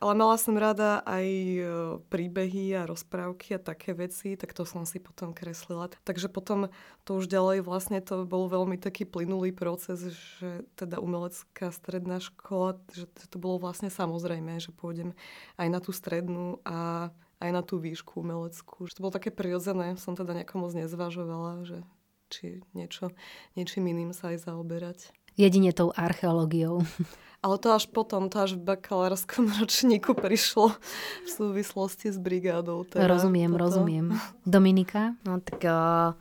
Ale 0.03 0.19
mala 0.19 0.35
som 0.35 0.59
rada 0.59 0.99
aj 1.07 1.27
e, 1.31 1.63
príbehy 2.11 2.75
a 2.75 2.83
rozprávky 2.83 3.55
a 3.55 3.63
také 3.63 3.95
veci, 3.95 4.35
tak 4.35 4.51
to 4.51 4.67
som 4.67 4.83
si 4.83 4.99
potom 4.99 5.31
kreslila. 5.31 5.87
Takže 6.03 6.27
potom 6.27 6.67
to 7.07 7.15
už 7.15 7.31
ďalej 7.31 7.63
vlastne 7.63 8.03
to 8.03 8.27
bol 8.27 8.51
veľmi 8.51 8.75
taký 8.75 9.07
plynulý 9.07 9.55
proces, 9.55 10.03
že 10.11 10.67
teda 10.75 10.99
umelecká 10.99 11.71
stredná 11.71 12.19
škola, 12.19 12.83
že 12.91 13.07
to 13.31 13.39
bolo 13.39 13.63
vlastne 13.63 13.87
samozrejme, 13.87 14.59
že 14.59 14.75
pôjdem 14.75 15.15
aj 15.55 15.67
na 15.71 15.79
tú 15.79 15.95
strednú 15.95 16.59
a 16.67 17.07
aj 17.39 17.49
na 17.55 17.63
tú 17.63 17.79
výšku 17.79 18.19
umeleckú. 18.19 18.91
Že 18.91 18.99
to 18.99 19.03
bolo 19.07 19.15
také 19.15 19.31
prirodzené, 19.31 19.95
som 19.95 20.19
teda 20.19 20.35
nejako 20.35 20.67
moc 20.67 20.75
nezvažovala, 20.75 21.63
že 21.63 21.79
či 22.27 22.59
niečo, 22.75 23.15
niečím 23.55 23.87
iným 23.87 24.11
sa 24.11 24.35
aj 24.35 24.51
zaoberať. 24.51 25.15
Jedine 25.33 25.73
tou 25.73 25.89
archeológiou. 25.95 26.85
Ale 27.43 27.59
to 27.59 27.75
až 27.75 27.91
potom, 27.91 28.31
to 28.31 28.39
až 28.39 28.55
v 28.55 28.63
bakalárskom 28.63 29.51
ročníku 29.59 30.15
prišlo 30.15 30.71
v 31.27 31.29
súvislosti 31.29 32.15
s 32.15 32.17
brigádou. 32.17 32.87
Teda 32.87 33.11
rozumiem, 33.11 33.51
toto. 33.51 33.61
rozumiem. 33.67 34.15
Dominika? 34.47 35.19
No 35.27 35.43
tak 35.43 35.59
uh, 35.67 36.15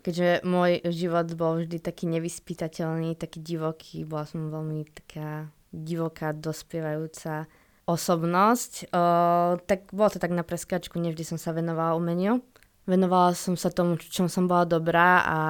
keďže 0.00 0.40
môj 0.48 0.80
život 0.88 1.28
bol 1.36 1.60
vždy 1.60 1.84
taký 1.84 2.08
nevyspytateľný, 2.08 3.12
taký 3.12 3.44
divoký, 3.44 4.08
bola 4.08 4.24
som 4.24 4.48
veľmi 4.48 4.88
taká 4.88 5.52
divoká, 5.68 6.32
dospievajúca 6.32 7.44
osobnosť, 7.84 8.88
uh, 8.88 9.60
tak 9.68 9.92
bolo 9.92 10.08
to 10.08 10.16
tak 10.16 10.32
na 10.32 10.40
preskačku, 10.40 10.96
nevždy 10.96 11.28
som 11.28 11.36
sa 11.36 11.52
venovala 11.52 11.92
umeniu. 11.92 12.40
Venovala 12.88 13.36
som 13.36 13.56
sa 13.56 13.68
tomu, 13.68 14.00
čom 14.00 14.32
som 14.32 14.48
bola 14.48 14.64
dobrá 14.64 15.24
a, 15.24 15.40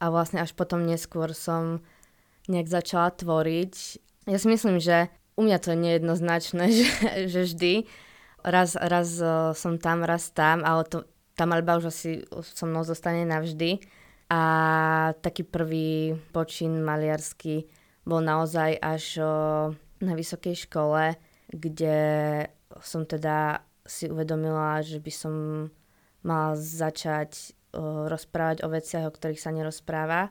a 0.00 0.04
vlastne 0.08 0.40
až 0.40 0.52
potom 0.52 0.84
neskôr 0.84 1.32
som 1.36 1.84
nejak 2.48 2.68
začala 2.70 3.10
tvoriť 3.10 4.00
ja 4.30 4.38
si 4.38 4.46
myslím, 4.46 4.76
že 4.78 5.08
u 5.34 5.42
mňa 5.42 5.58
to 5.58 5.72
nie 5.72 5.96
je 5.96 5.98
jednoznačné, 5.98 6.64
že, 6.78 6.88
že 7.26 7.40
vždy. 7.48 7.74
Raz, 8.40 8.78
raz 8.78 9.20
uh, 9.20 9.52
som 9.52 9.76
tam, 9.76 10.06
raz 10.06 10.32
tam, 10.32 10.64
ale 10.64 10.86
to, 10.88 11.04
tá 11.36 11.44
malba 11.44 11.76
už 11.76 11.92
asi 11.92 12.24
so 12.30 12.64
mnou 12.64 12.86
zostane 12.86 13.24
navždy. 13.26 13.80
A 14.30 14.40
taký 15.20 15.42
prvý 15.42 16.14
počin 16.30 16.86
maliarsky 16.86 17.66
bol 18.06 18.22
naozaj 18.22 18.78
až 18.78 19.04
uh, 19.18 19.28
na 20.00 20.12
vysokej 20.14 20.70
škole, 20.70 21.18
kde 21.50 21.98
som 22.80 23.04
teda 23.04 23.66
si 23.82 24.06
uvedomila, 24.06 24.80
že 24.86 25.02
by 25.02 25.12
som 25.12 25.34
mala 26.22 26.54
začať 26.54 27.52
uh, 27.74 28.06
rozprávať 28.06 28.62
o 28.62 28.70
veciach, 28.70 29.10
o 29.10 29.12
ktorých 29.12 29.42
sa 29.42 29.50
nerozpráva 29.50 30.30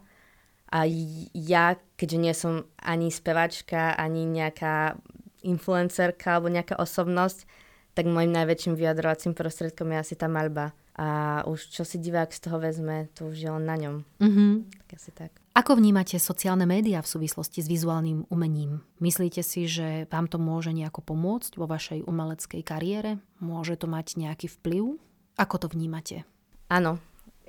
a 0.69 0.85
ja, 1.33 1.77
keďže 1.97 2.17
nie 2.21 2.33
som 2.37 2.69
ani 2.77 3.09
spevačka, 3.09 3.97
ani 3.97 4.29
nejaká 4.29 4.97
influencerka 5.41 6.37
alebo 6.37 6.53
nejaká 6.53 6.77
osobnosť, 6.77 7.49
tak 7.97 8.05
môjim 8.05 8.31
najväčším 8.31 8.77
vyjadrovacím 8.77 9.33
prostriedkom 9.33 9.91
je 9.91 9.97
asi 9.97 10.15
tá 10.15 10.29
maľba. 10.29 10.71
A 10.99 11.41
už 11.47 11.71
čo 11.71 11.87
si 11.87 11.95
divák 11.95 12.27
z 12.27 12.43
toho 12.43 12.59
vezme, 12.59 13.07
to 13.15 13.31
už 13.31 13.39
je 13.39 13.49
len 13.49 13.63
na 13.63 13.75
ňom. 13.79 13.95
Mm-hmm. 14.19 14.51
Tak 14.83 14.89
asi 14.99 15.11
tak. 15.15 15.31
Ako 15.55 15.79
vnímate 15.79 16.19
sociálne 16.19 16.67
médiá 16.67 16.99
v 16.99 17.11
súvislosti 17.11 17.63
s 17.63 17.71
vizuálnym 17.71 18.27
umením? 18.27 18.83
Myslíte 18.99 19.39
si, 19.39 19.63
že 19.63 20.11
vám 20.11 20.27
to 20.27 20.39
môže 20.39 20.75
nejako 20.75 21.03
pomôcť 21.03 21.55
vo 21.55 21.71
vašej 21.71 22.03
umeleckej 22.03 22.61
kariére? 22.67 23.19
Môže 23.39 23.79
to 23.79 23.87
mať 23.87 24.19
nejaký 24.19 24.51
vplyv? 24.59 24.99
Ako 25.39 25.55
to 25.55 25.67
vnímate? 25.71 26.27
Áno, 26.67 26.99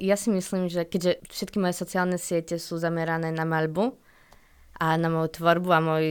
ja 0.00 0.16
si 0.16 0.32
myslím, 0.32 0.72
že 0.72 0.88
keďže 0.88 1.20
všetky 1.28 1.60
moje 1.60 1.76
sociálne 1.76 2.16
siete 2.16 2.56
sú 2.56 2.80
zamerané 2.80 3.28
na 3.30 3.44
maľbu 3.44 3.92
a 4.80 4.96
na 4.96 5.12
moju 5.12 5.28
tvorbu 5.36 5.68
a 5.76 5.80
môj 5.84 6.04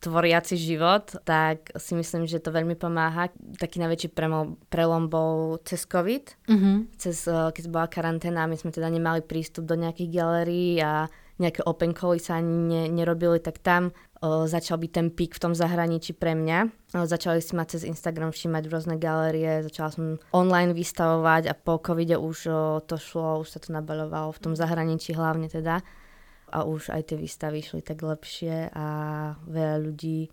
tvoriaci 0.00 0.54
život, 0.60 1.08
tak 1.24 1.72
si 1.76 1.96
myslím, 1.96 2.28
že 2.28 2.40
to 2.40 2.52
veľmi 2.52 2.76
pomáha. 2.76 3.32
Taký 3.58 3.80
najväčší 3.80 4.08
prelom, 4.12 4.60
prelom 4.68 5.08
bol 5.08 5.58
cez 5.64 5.88
COVID. 5.88 6.46
Mm-hmm. 6.48 6.76
Cez, 7.00 7.26
eh, 7.26 7.50
keď 7.52 7.64
bola 7.72 7.86
karanténa, 7.88 8.48
my 8.48 8.56
sme 8.56 8.70
teda 8.70 8.92
nemali 8.92 9.24
prístup 9.24 9.64
do 9.64 9.74
nejakých 9.74 10.10
galérií 10.12 10.78
a 10.80 11.08
nejaké 11.36 11.64
open 11.68 11.92
cally 11.92 12.20
sa 12.20 12.40
ani 12.40 12.48
ne, 12.48 12.82
nerobili, 12.88 13.40
tak 13.40 13.60
tam 13.60 13.92
začal 14.22 14.80
byť 14.80 14.90
ten 14.92 15.08
pík 15.12 15.36
v 15.36 15.42
tom 15.42 15.52
zahraničí 15.52 16.16
pre 16.16 16.32
mňa. 16.32 16.92
Začali 16.96 17.44
si 17.44 17.52
ma 17.52 17.68
cez 17.68 17.84
Instagram 17.84 18.32
všímať 18.32 18.62
v 18.64 18.72
rôzne 18.72 18.96
galerie, 18.96 19.60
začala 19.66 19.90
som 19.92 20.04
online 20.32 20.72
vystavovať 20.72 21.52
a 21.52 21.54
po 21.54 21.76
covide 21.76 22.16
už 22.16 22.48
to 22.88 22.96
šlo, 22.96 23.44
už 23.44 23.48
sa 23.52 23.58
to 23.60 23.76
nabalovalo 23.76 24.32
v 24.32 24.42
tom 24.42 24.52
zahraničí 24.56 25.12
hlavne 25.12 25.52
teda. 25.52 25.84
A 26.46 26.62
už 26.62 26.94
aj 26.94 27.12
tie 27.12 27.18
výstavy 27.18 27.60
šli 27.60 27.82
tak 27.82 28.00
lepšie 28.00 28.70
a 28.70 28.86
veľa 29.44 29.76
ľudí, 29.82 30.30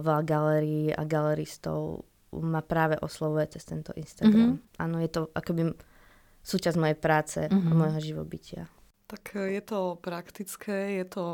veľa 0.00 0.22
galérií 0.22 0.94
a 0.94 1.02
galeristov 1.04 2.06
ma 2.34 2.62
práve 2.62 2.98
oslovuje 2.98 3.58
cez 3.58 3.62
tento 3.66 3.94
Instagram. 3.94 4.58
Mm-hmm. 4.58 4.82
Áno, 4.82 4.96
je 4.98 5.10
to 5.10 5.20
akoby 5.34 5.70
súčasť 6.42 6.76
mojej 6.80 6.98
práce 6.98 7.40
mm-hmm. 7.44 7.62
a 7.62 7.70
mhm. 7.70 7.76
môjho 7.78 8.00
živobytia. 8.00 8.62
Tak 9.14 9.38
e, 9.38 9.54
je 9.54 9.62
to 9.62 9.94
praktické, 10.02 10.98
je 10.98 11.06
to 11.06 11.24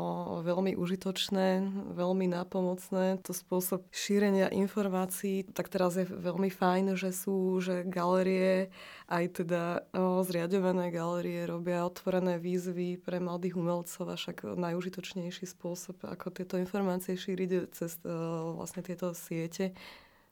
veľmi 0.45 0.77
užitočné, 0.77 1.65
veľmi 1.97 2.29
nápomocné. 2.29 3.17
To 3.25 3.33
spôsob 3.33 3.89
šírenia 3.89 4.53
informácií, 4.53 5.49
tak 5.49 5.65
teraz 5.73 5.97
je 5.97 6.05
veľmi 6.05 6.53
fajn, 6.53 6.93
že 6.93 7.09
sú, 7.09 7.57
že 7.57 7.81
galerie, 7.81 8.69
aj 9.09 9.41
teda 9.41 9.89
o, 9.97 10.21
zriadované 10.21 10.93
galerie 10.93 11.41
robia 11.49 11.81
otvorené 11.81 12.37
výzvy 12.37 13.01
pre 13.01 13.17
mladých 13.17 13.57
umelcov 13.57 14.13
a 14.13 14.13
však 14.13 14.45
najužitočnejší 14.45 15.49
spôsob, 15.49 16.05
ako 16.05 16.29
tieto 16.37 16.61
informácie 16.61 17.17
šíriť 17.17 17.73
cez 17.73 17.97
o, 18.05 18.61
vlastne 18.61 18.85
tieto 18.85 19.17
siete. 19.17 19.73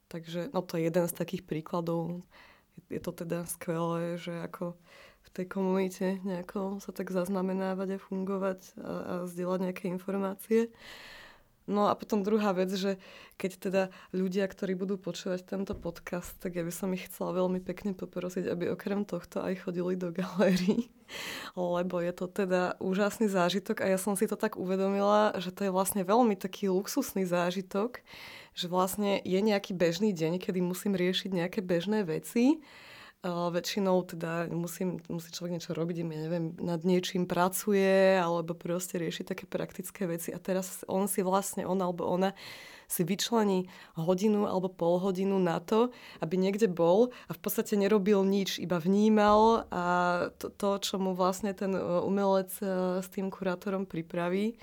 Takže 0.05 0.53
no, 0.53 0.61
to 0.61 0.77
je 0.77 0.85
jeden 0.85 1.09
z 1.09 1.17
takých 1.17 1.49
príkladov. 1.49 2.21
Je, 2.77 2.93
je 2.93 3.01
to 3.01 3.09
teda 3.09 3.49
skvelé, 3.49 4.21
že 4.21 4.37
ako 4.37 4.77
v 5.29 5.35
tej 5.37 5.45
komunite 5.45 6.17
nejako 6.25 6.81
sa 6.81 6.89
tak 6.89 7.13
zaznamenávať 7.13 7.95
a 7.95 8.03
fungovať 8.03 8.59
a, 8.59 8.81
a 8.81 9.13
zdieľať 9.29 9.59
nejaké 9.69 9.85
informácie. 9.87 10.73
No 11.69 11.85
a 11.85 11.93
potom 11.93 12.25
druhá 12.25 12.49
vec, 12.49 12.73
že 12.73 12.97
keď 13.37 13.51
teda 13.61 13.83
ľudia, 14.09 14.49
ktorí 14.49 14.73
budú 14.73 14.97
počúvať 14.97 15.45
tento 15.45 15.77
podcast, 15.77 16.33
tak 16.41 16.57
ja 16.57 16.65
by 16.65 16.73
som 16.73 16.89
ich 16.97 17.05
chcela 17.05 17.37
veľmi 17.37 17.61
pekne 17.61 17.93
poprosiť, 17.93 18.49
aby 18.49 18.73
okrem 18.73 19.05
tohto 19.05 19.45
aj 19.45 19.69
chodili 19.69 19.93
do 19.93 20.09
galérií, 20.09 20.89
lebo 21.53 22.01
je 22.01 22.09
to 22.09 22.25
teda 22.25 22.73
úžasný 22.81 23.29
zážitok 23.29 23.85
a 23.85 23.93
ja 23.93 24.01
som 24.01 24.17
si 24.17 24.25
to 24.25 24.33
tak 24.33 24.57
uvedomila, 24.57 25.37
že 25.37 25.53
to 25.53 25.69
je 25.69 25.71
vlastne 25.71 26.01
veľmi 26.01 26.33
taký 26.33 26.73
luxusný 26.73 27.29
zážitok, 27.29 28.01
že 28.57 28.65
vlastne 28.65 29.21
je 29.21 29.37
nejaký 29.37 29.77
bežný 29.77 30.09
deň, 30.09 30.41
kedy 30.41 30.65
musím 30.65 30.97
riešiť 30.97 31.29
nejaké 31.37 31.61
bežné 31.61 32.01
veci 32.01 32.65
väčšinou 33.27 34.07
teda 34.07 34.47
musím, 34.47 35.03
musí 35.11 35.27
človek 35.35 35.59
niečo 35.59 35.75
robiť, 35.75 35.95
ja 36.07 36.19
neviem, 36.23 36.55
nad 36.55 36.79
niečím 36.87 37.27
pracuje 37.27 38.15
alebo 38.15 38.55
proste 38.55 38.95
rieši 38.95 39.27
také 39.27 39.43
praktické 39.43 40.07
veci. 40.07 40.31
A 40.31 40.39
teraz 40.39 40.87
on 40.87 41.11
si 41.11 41.19
vlastne, 41.19 41.67
on 41.67 41.83
alebo 41.83 42.07
ona 42.07 42.31
si 42.89 43.05
vyčlení 43.05 43.69
hodinu 43.99 44.49
alebo 44.49 44.71
pol 44.71 44.97
hodinu 44.97 45.37
na 45.37 45.61
to, 45.61 45.93
aby 46.23 46.39
niekde 46.39 46.65
bol 46.71 47.13
a 47.29 47.31
v 47.35 47.39
podstate 47.39 47.77
nerobil 47.77 48.25
nič, 48.25 48.57
iba 48.57 48.81
vnímal 48.81 49.69
a 49.69 49.83
to, 50.41 50.49
to 50.49 50.69
čo 50.81 50.95
mu 50.97 51.13
vlastne 51.13 51.53
ten 51.53 51.75
uh, 51.77 52.01
umelec 52.01 52.49
uh, 52.63 53.03
s 53.03 53.07
tým 53.13 53.29
kurátorom 53.29 53.85
pripraví, 53.85 54.57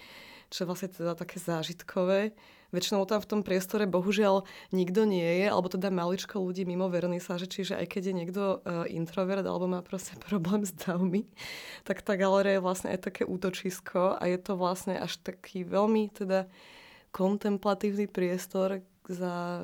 čo 0.50 0.64
je 0.64 0.68
vlastne 0.68 0.90
teda 0.90 1.14
také 1.14 1.38
zážitkové, 1.38 2.34
väčšinou 2.76 3.08
tam 3.08 3.24
v 3.24 3.30
tom 3.32 3.40
priestore 3.40 3.88
bohužiaľ 3.88 4.44
nikto 4.76 5.08
nie 5.08 5.24
je, 5.40 5.46
alebo 5.48 5.72
teda 5.72 5.88
maličko 5.88 6.36
ľudí 6.36 6.68
mimo 6.68 6.92
vernisáže, 6.92 7.48
čiže 7.48 7.80
aj 7.80 7.86
keď 7.88 8.02
je 8.12 8.14
niekto 8.14 8.42
uh, 8.60 8.84
introvert 8.92 9.48
alebo 9.48 9.64
má 9.64 9.80
proste 9.80 10.20
problém 10.28 10.68
s 10.68 10.76
davmi, 10.76 11.24
tak 11.88 12.04
tá 12.04 12.20
galéria 12.20 12.60
je 12.60 12.64
vlastne 12.64 12.92
aj 12.92 13.08
také 13.08 13.24
útočisko 13.24 14.20
a 14.20 14.22
je 14.28 14.36
to 14.36 14.60
vlastne 14.60 15.00
až 15.00 15.16
taký 15.24 15.64
veľmi 15.64 16.12
teda 16.12 16.44
kontemplatívny 17.16 18.12
priestor 18.12 18.84
za, 19.08 19.62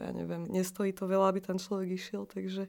ja 0.00 0.10
neviem, 0.10 0.48
nestojí 0.48 0.96
to 0.96 1.04
veľa, 1.04 1.30
aby 1.30 1.40
tam 1.44 1.60
človek 1.60 1.94
išiel, 1.94 2.24
takže 2.26 2.66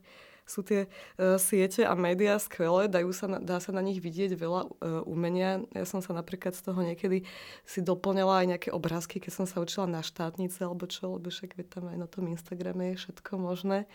sú 0.51 0.67
tie 0.67 0.91
uh, 0.91 1.39
siete 1.39 1.87
a 1.87 1.95
médiá 1.95 2.35
skvelé, 2.35 2.91
dajú 2.91 3.15
sa 3.15 3.31
na, 3.31 3.39
dá 3.39 3.63
sa 3.63 3.71
na 3.71 3.79
nich 3.79 4.03
vidieť 4.03 4.35
veľa 4.35 4.61
uh, 4.67 4.69
umenia. 5.07 5.63
Ja 5.71 5.87
som 5.87 6.03
sa 6.03 6.11
napríklad 6.11 6.51
z 6.51 6.67
toho 6.67 6.83
niekedy 6.83 7.23
si 7.63 7.79
doplňala 7.79 8.43
aj 8.43 8.47
nejaké 8.51 8.69
obrázky, 8.75 9.23
keď 9.23 9.31
som 9.31 9.45
sa 9.47 9.63
učila 9.63 9.87
na 9.87 10.03
štátnice 10.03 10.67
alebo 10.67 10.83
čo, 10.91 11.15
lebo 11.15 11.31
však 11.31 11.55
tam 11.71 11.87
aj 11.87 11.97
na 11.97 12.07
tom 12.11 12.27
Instagrame 12.27 12.91
je 12.91 13.07
všetko 13.07 13.39
možné 13.39 13.87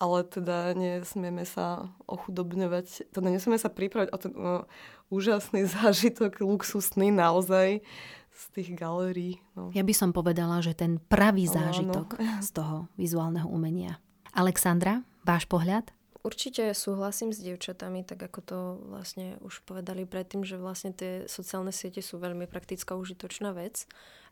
ale 0.00 0.24
teda 0.24 0.72
nesmieme 0.72 1.44
sa 1.44 1.92
ochudobňovať, 2.08 3.12
teda 3.12 3.28
nesmieme 3.28 3.60
sa 3.60 3.68
pripraviť 3.68 4.08
o 4.08 4.16
ten 4.16 4.32
uh, 4.32 4.64
úžasný 5.12 5.68
zážitok, 5.76 6.40
luxusný 6.40 7.12
naozaj 7.12 7.84
z 8.30 8.42
tých 8.56 8.70
galérií. 8.72 9.44
No. 9.52 9.68
Ja 9.76 9.84
by 9.84 9.92
som 9.92 10.16
povedala, 10.16 10.64
že 10.64 10.72
ten 10.72 10.96
pravý 10.96 11.44
zážitok 11.44 12.16
no. 12.16 12.40
z 12.40 12.48
toho 12.56 12.76
vizuálneho 12.96 13.44
umenia. 13.44 14.00
Alexandra, 14.32 15.04
Váš 15.24 15.44
pohľad? 15.46 15.90
Určite 16.20 16.76
súhlasím 16.76 17.32
s 17.32 17.40
dievčatami, 17.40 18.04
tak 18.04 18.20
ako 18.20 18.40
to 18.44 18.58
vlastne 18.92 19.40
už 19.40 19.64
povedali 19.64 20.04
predtým, 20.04 20.44
že 20.44 20.60
vlastne 20.60 20.92
tie 20.92 21.24
sociálne 21.24 21.72
siete 21.72 22.04
sú 22.04 22.20
veľmi 22.20 22.44
praktická 22.44 22.92
užitočná 22.92 23.56
vec. 23.56 23.88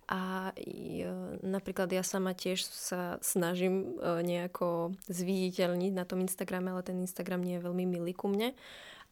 A 0.09 0.53
e, 0.57 1.05
napríklad 1.45 1.89
ja 1.93 2.01
sama 2.01 2.33
tiež 2.33 2.65
sa 2.65 3.17
snažím 3.25 3.97
e, 4.01 4.21
nejako 4.25 4.97
zviditeľniť 5.09 5.93
na 5.93 6.05
tom 6.05 6.25
Instagrame, 6.25 6.73
ale 6.73 6.85
ten 6.85 6.97
Instagram 7.01 7.45
nie 7.45 7.57
je 7.57 7.65
veľmi 7.65 7.85
milý 7.89 8.13
ku 8.13 8.29
mne. 8.29 8.53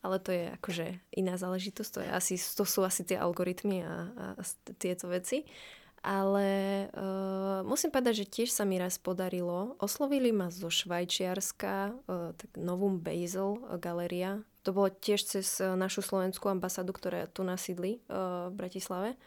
Ale 0.05 0.21
to 0.21 0.33
je 0.33 0.53
akože 0.61 1.01
iná 1.17 1.41
záležitosť, 1.41 1.91
to, 1.93 2.01
je 2.05 2.11
asi, 2.13 2.35
to 2.37 2.65
sú 2.69 2.85
asi 2.85 3.09
tie 3.09 3.17
algoritmy 3.17 3.85
a, 3.85 3.93
a, 4.37 4.45
tieto 4.77 5.09
veci 5.09 5.49
ale 6.07 6.49
uh, 6.95 7.67
musím 7.67 7.91
povedať, 7.91 8.23
že 8.23 8.31
tiež 8.31 8.55
sa 8.55 8.63
mi 8.63 8.79
raz 8.79 8.95
podarilo. 8.95 9.75
Oslovili 9.83 10.31
ma 10.31 10.55
zo 10.55 10.71
Švajčiarska, 10.71 11.91
uh, 11.91 12.31
tak 12.39 12.55
Novum 12.55 13.03
Basel 13.03 13.59
uh, 13.59 13.75
galeria. 13.75 14.47
To 14.63 14.71
bolo 14.71 14.95
tiež 14.95 15.27
cez 15.27 15.59
uh, 15.59 15.75
našu 15.75 16.07
slovenskú 16.07 16.47
ambasádu, 16.47 16.95
ktorá 16.95 17.27
tu 17.27 17.43
nasídli 17.43 17.99
uh, 18.07 18.47
v 18.49 18.55
Bratislave. 18.55 19.19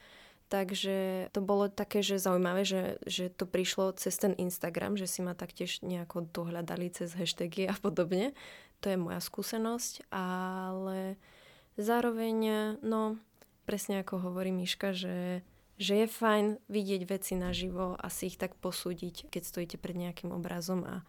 Takže 0.47 1.29
to 1.35 1.45
bolo 1.45 1.69
také, 1.69 2.01
že 2.01 2.17
zaujímavé, 2.17 2.65
že, 2.65 2.97
že 3.05 3.29
to 3.29 3.45
prišlo 3.45 3.93
cez 3.99 4.17
ten 4.17 4.33
Instagram, 4.39 4.97
že 4.97 5.05
si 5.05 5.21
ma 5.21 5.37
taktiež 5.37 5.83
nejako 5.85 6.25
dohľadali 6.31 6.89
cez 6.89 7.13
hashtagy 7.13 7.69
a 7.69 7.75
podobne. 7.77 8.33
To 8.81 8.89
je 8.89 8.97
moja 8.97 9.21
skúsenosť, 9.21 10.09
ale 10.09 11.21
zároveň, 11.77 12.37
no, 12.81 13.21
presne 13.69 14.01
ako 14.01 14.25
hovorí 14.25 14.49
Miška, 14.49 14.89
že 14.89 15.45
že 15.79 16.03
je 16.03 16.07
fajn 16.11 16.59
vidieť 16.67 17.01
veci 17.07 17.39
naživo 17.39 17.95
a 17.95 18.11
si 18.11 18.27
ich 18.27 18.37
tak 18.37 18.59
posúdiť, 18.59 19.31
keď 19.31 19.41
stojíte 19.47 19.77
pred 19.79 19.95
nejakým 19.95 20.35
obrazom 20.35 20.83
a, 20.83 21.07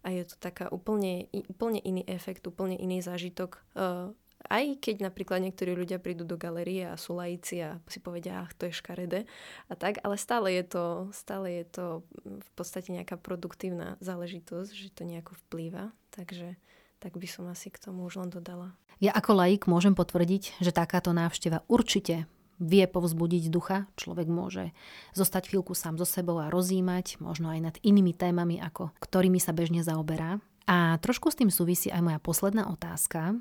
a 0.00 0.08
je 0.08 0.24
to 0.24 0.40
taká 0.40 0.72
úplne, 0.72 1.28
úplne 1.52 1.78
iný 1.84 2.02
efekt, 2.08 2.48
úplne 2.48 2.80
iný 2.80 3.04
zážitok. 3.04 3.60
Uh, 3.76 4.16
aj 4.48 4.78
keď 4.78 5.10
napríklad 5.10 5.42
niektorí 5.42 5.74
ľudia 5.74 5.98
prídu 5.98 6.22
do 6.22 6.38
galerie 6.38 6.86
a 6.86 7.00
sú 7.00 7.18
laici 7.18 7.60
a 7.60 7.82
si 7.90 7.98
povedia, 7.98 8.46
ach, 8.46 8.54
to 8.54 8.70
je 8.70 8.78
škaredé 8.78 9.26
a 9.66 9.74
tak, 9.74 10.00
ale 10.06 10.16
stále 10.16 10.54
je 10.54 10.64
to, 10.64 10.84
stále 11.10 11.50
je 11.50 11.64
to 11.66 11.86
v 12.24 12.50
podstate 12.54 12.94
nejaká 12.94 13.18
produktívna 13.18 13.98
záležitosť, 13.98 14.70
že 14.70 14.88
to 14.94 15.02
nejako 15.02 15.34
vplýva, 15.46 15.90
takže 16.14 16.54
tak 17.02 17.18
by 17.18 17.28
som 17.28 17.50
asi 17.50 17.68
k 17.68 17.80
tomu 17.80 18.06
už 18.06 18.22
len 18.22 18.30
dodala. 18.30 18.72
Ja 18.96 19.12
ako 19.12 19.36
laik 19.36 19.68
môžem 19.68 19.92
potvrdiť, 19.92 20.62
že 20.62 20.72
takáto 20.72 21.12
návšteva 21.12 21.66
určite 21.68 22.24
vie 22.58 22.84
povzbudiť 22.88 23.52
ducha. 23.52 23.88
Človek 23.96 24.28
môže 24.28 24.72
zostať 25.12 25.52
chvíľku 25.52 25.76
sám 25.76 26.00
so 26.00 26.06
sebou 26.08 26.40
a 26.40 26.52
rozímať, 26.52 27.20
možno 27.20 27.52
aj 27.52 27.60
nad 27.60 27.76
inými 27.84 28.16
témami, 28.16 28.60
ako 28.60 28.92
ktorými 29.00 29.40
sa 29.40 29.52
bežne 29.52 29.84
zaoberá. 29.84 30.40
A 30.66 30.98
trošku 30.98 31.30
s 31.30 31.38
tým 31.38 31.52
súvisí 31.52 31.92
aj 31.94 32.02
moja 32.02 32.18
posledná 32.18 32.66
otázka. 32.66 33.38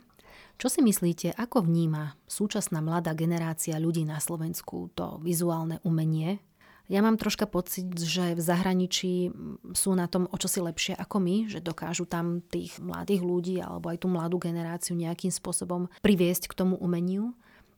Čo 0.55 0.67
si 0.71 0.79
myslíte, 0.85 1.35
ako 1.35 1.67
vníma 1.67 2.15
súčasná 2.29 2.79
mladá 2.79 3.11
generácia 3.11 3.75
ľudí 3.75 4.07
na 4.07 4.23
Slovensku 4.23 4.93
to 4.95 5.19
vizuálne 5.19 5.83
umenie? 5.83 6.39
Ja 6.85 7.01
mám 7.01 7.17
troška 7.17 7.49
pocit, 7.49 7.89
že 7.97 8.37
v 8.37 8.41
zahraničí 8.45 9.33
sú 9.73 9.97
na 9.97 10.05
tom 10.05 10.29
o 10.29 10.37
čosi 10.37 10.61
lepšie 10.61 10.93
ako 10.93 11.17
my, 11.17 11.35
že 11.49 11.57
dokážu 11.57 12.05
tam 12.05 12.45
tých 12.45 12.77
mladých 12.77 13.25
ľudí 13.25 13.57
alebo 13.57 13.89
aj 13.89 14.05
tú 14.05 14.07
mladú 14.07 14.37
generáciu 14.37 14.93
nejakým 14.93 15.33
spôsobom 15.33 15.89
priviesť 16.05 16.45
k 16.45 16.53
tomu 16.53 16.77
umeniu 16.77 17.33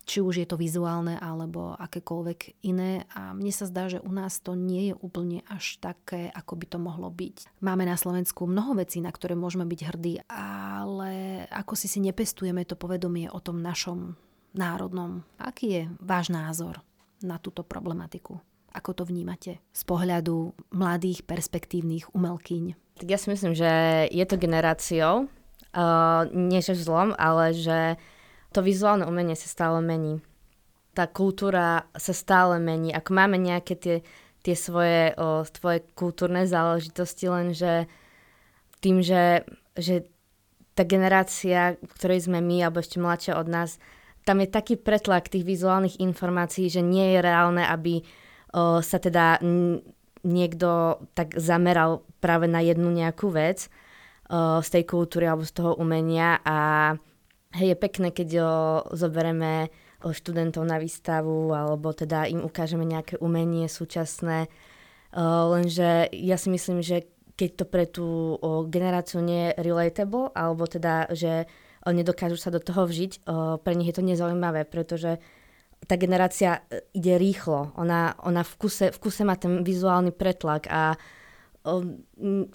či 0.08 0.24
už 0.24 0.40
je 0.40 0.48
to 0.48 0.56
vizuálne 0.56 1.20
alebo 1.20 1.76
akékoľvek 1.76 2.64
iné 2.64 3.04
a 3.12 3.36
mne 3.36 3.52
sa 3.52 3.68
zdá, 3.68 3.92
že 3.92 4.00
u 4.00 4.08
nás 4.08 4.40
to 4.40 4.56
nie 4.56 4.90
je 4.90 4.94
úplne 4.96 5.44
až 5.52 5.84
také, 5.84 6.32
ako 6.32 6.56
by 6.56 6.66
to 6.72 6.80
mohlo 6.80 7.12
byť. 7.12 7.60
Máme 7.60 7.84
na 7.84 8.00
Slovensku 8.00 8.48
mnoho 8.48 8.80
vecí, 8.80 9.04
na 9.04 9.12
ktoré 9.12 9.36
môžeme 9.36 9.68
byť 9.68 9.82
hrdí, 9.84 10.24
ale 10.32 11.44
ako 11.52 11.76
si 11.76 11.92
si 11.92 12.00
nepestujeme 12.00 12.64
to 12.64 12.80
povedomie 12.80 13.28
o 13.28 13.44
tom 13.44 13.60
našom 13.60 14.16
národnom. 14.56 15.28
Aký 15.36 15.68
je 15.76 15.84
váš 16.00 16.32
názor 16.32 16.80
na 17.20 17.36
túto 17.36 17.68
problematiku? 17.68 18.40
Ako 18.72 18.96
to 18.96 19.04
vnímate 19.04 19.60
z 19.60 19.82
pohľadu 19.84 20.56
mladých 20.72 21.28
perspektívnych 21.28 22.16
umelkyň? 22.16 22.96
Tak 22.96 23.08
ja 23.12 23.20
si 23.20 23.28
myslím, 23.28 23.54
že 23.54 23.70
je 24.08 24.26
to 24.26 24.40
generáciou, 24.40 25.28
uh, 25.28 26.24
nie 26.32 26.64
že 26.64 26.80
zlom, 26.80 27.12
ale 27.18 27.52
že 27.52 28.00
to 28.58 28.66
vizuálne 28.66 29.06
umenie 29.06 29.38
sa 29.38 29.46
stále 29.46 29.86
mení. 29.86 30.18
Tá 30.98 31.06
kultúra 31.06 31.86
sa 31.94 32.10
stále 32.10 32.58
mení. 32.58 32.90
Ako 32.90 33.14
máme 33.14 33.38
nejaké 33.38 33.78
tie, 33.78 33.98
tie 34.42 34.58
svoje 34.58 35.14
o, 35.14 35.46
tvoje 35.46 35.86
kultúrne 35.94 36.50
záležitosti, 36.50 37.30
lenže 37.30 37.86
tým, 38.82 39.06
že, 39.06 39.46
že 39.78 40.10
tá 40.74 40.82
generácia, 40.90 41.78
v 41.78 41.92
ktorej 42.02 42.26
sme 42.26 42.42
my, 42.42 42.66
alebo 42.66 42.82
ešte 42.82 42.98
mladšia 42.98 43.38
od 43.38 43.46
nás, 43.46 43.78
tam 44.26 44.42
je 44.42 44.50
taký 44.50 44.74
pretlak 44.74 45.30
tých 45.30 45.46
vizuálnych 45.46 46.02
informácií, 46.02 46.66
že 46.66 46.82
nie 46.82 47.14
je 47.14 47.20
reálne, 47.22 47.62
aby 47.62 48.02
o, 48.58 48.82
sa 48.82 48.98
teda 48.98 49.38
niekto 50.26 50.98
tak 51.14 51.38
zameral 51.38 52.02
práve 52.18 52.50
na 52.50 52.66
jednu 52.66 52.90
nejakú 52.90 53.30
vec 53.30 53.70
uh, 54.34 54.60
z 54.66 54.70
tej 54.74 54.84
kultúry 54.90 55.30
alebo 55.30 55.46
z 55.46 55.54
toho 55.54 55.78
umenia 55.78 56.42
a 56.42 56.58
hej, 57.58 57.74
je 57.74 57.78
pekné, 57.78 58.08
keď 58.14 58.30
uh, 58.38 58.48
zoberieme 58.94 59.68
uh, 59.68 60.14
študentov 60.14 60.64
na 60.64 60.78
výstavu 60.78 61.52
alebo 61.52 61.92
teda 61.92 62.30
im 62.30 62.46
ukážeme 62.46 62.86
nejaké 62.86 63.18
umenie 63.18 63.66
súčasné, 63.66 64.48
uh, 64.48 65.50
lenže 65.50 66.14
ja 66.14 66.38
si 66.38 66.54
myslím, 66.54 66.86
že 66.86 67.10
keď 67.38 67.50
to 67.54 67.66
pre 67.66 67.86
tú 67.90 68.38
uh, 68.38 68.66
generáciu 68.70 69.22
nie 69.22 69.52
je 69.52 69.58
relatable, 69.62 70.30
alebo 70.34 70.70
teda, 70.70 71.10
že 71.14 71.46
uh, 71.46 71.92
nedokážu 71.94 72.38
sa 72.38 72.54
do 72.54 72.62
toho 72.62 72.86
vžiť, 72.86 73.26
uh, 73.26 73.58
pre 73.58 73.74
nich 73.74 73.90
je 73.90 73.98
to 73.98 74.06
nezaujímavé, 74.06 74.70
pretože 74.70 75.18
tá 75.86 75.94
generácia 75.94 76.66
ide 76.98 77.22
rýchlo. 77.22 77.70
Ona, 77.78 78.18
ona 78.26 78.42
v, 78.42 78.54
kuse, 78.58 78.90
v 78.90 78.98
kuse 78.98 79.22
má 79.22 79.38
ten 79.38 79.62
vizuálny 79.62 80.10
pretlak 80.10 80.66
a 80.74 80.98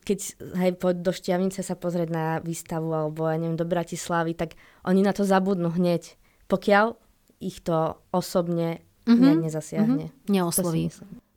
keď 0.03 0.19
hej, 0.57 0.73
poď 0.81 0.97
do 1.05 1.13
Šťavnice 1.13 1.61
sa 1.61 1.77
pozrieť 1.77 2.09
na 2.09 2.27
výstavu 2.41 2.89
alebo 2.89 3.29
ja 3.29 3.37
neviem, 3.37 3.61
do 3.61 3.69
Bratislavy, 3.69 4.33
tak 4.33 4.57
oni 4.89 5.05
na 5.05 5.13
to 5.13 5.29
zabudnú 5.29 5.69
hneď, 5.69 6.17
pokiaľ 6.49 6.97
ich 7.43 7.61
to 7.61 7.99
osobne 8.15 8.81
mm-hmm. 9.05 9.21
ne, 9.21 9.33
nezasiahne. 9.45 10.05
Mm-hmm. 10.09 10.33
Neosloví. 10.33 10.89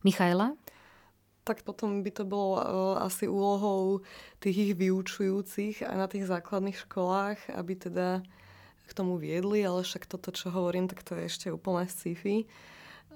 Michaela? 0.05 0.53
Tak 1.45 1.61
potom 1.61 2.01
by 2.01 2.11
to 2.13 2.25
bolo 2.25 2.57
uh, 2.57 2.63
asi 3.05 3.29
úlohou 3.29 4.01
tých 4.41 4.57
ich 4.69 4.73
vyučujúcich 4.73 5.85
aj 5.85 5.95
na 5.97 6.07
tých 6.09 6.25
základných 6.25 6.77
školách, 6.89 7.53
aby 7.53 7.73
teda 7.77 8.25
k 8.85 8.91
tomu 8.93 9.17
viedli, 9.17 9.65
ale 9.65 9.81
však 9.81 10.05
toto, 10.09 10.29
čo 10.29 10.53
hovorím, 10.53 10.85
tak 10.85 11.01
to 11.01 11.17
je 11.17 11.25
ešte 11.25 11.47
úplne 11.49 11.89
sci-fi. 11.89 12.45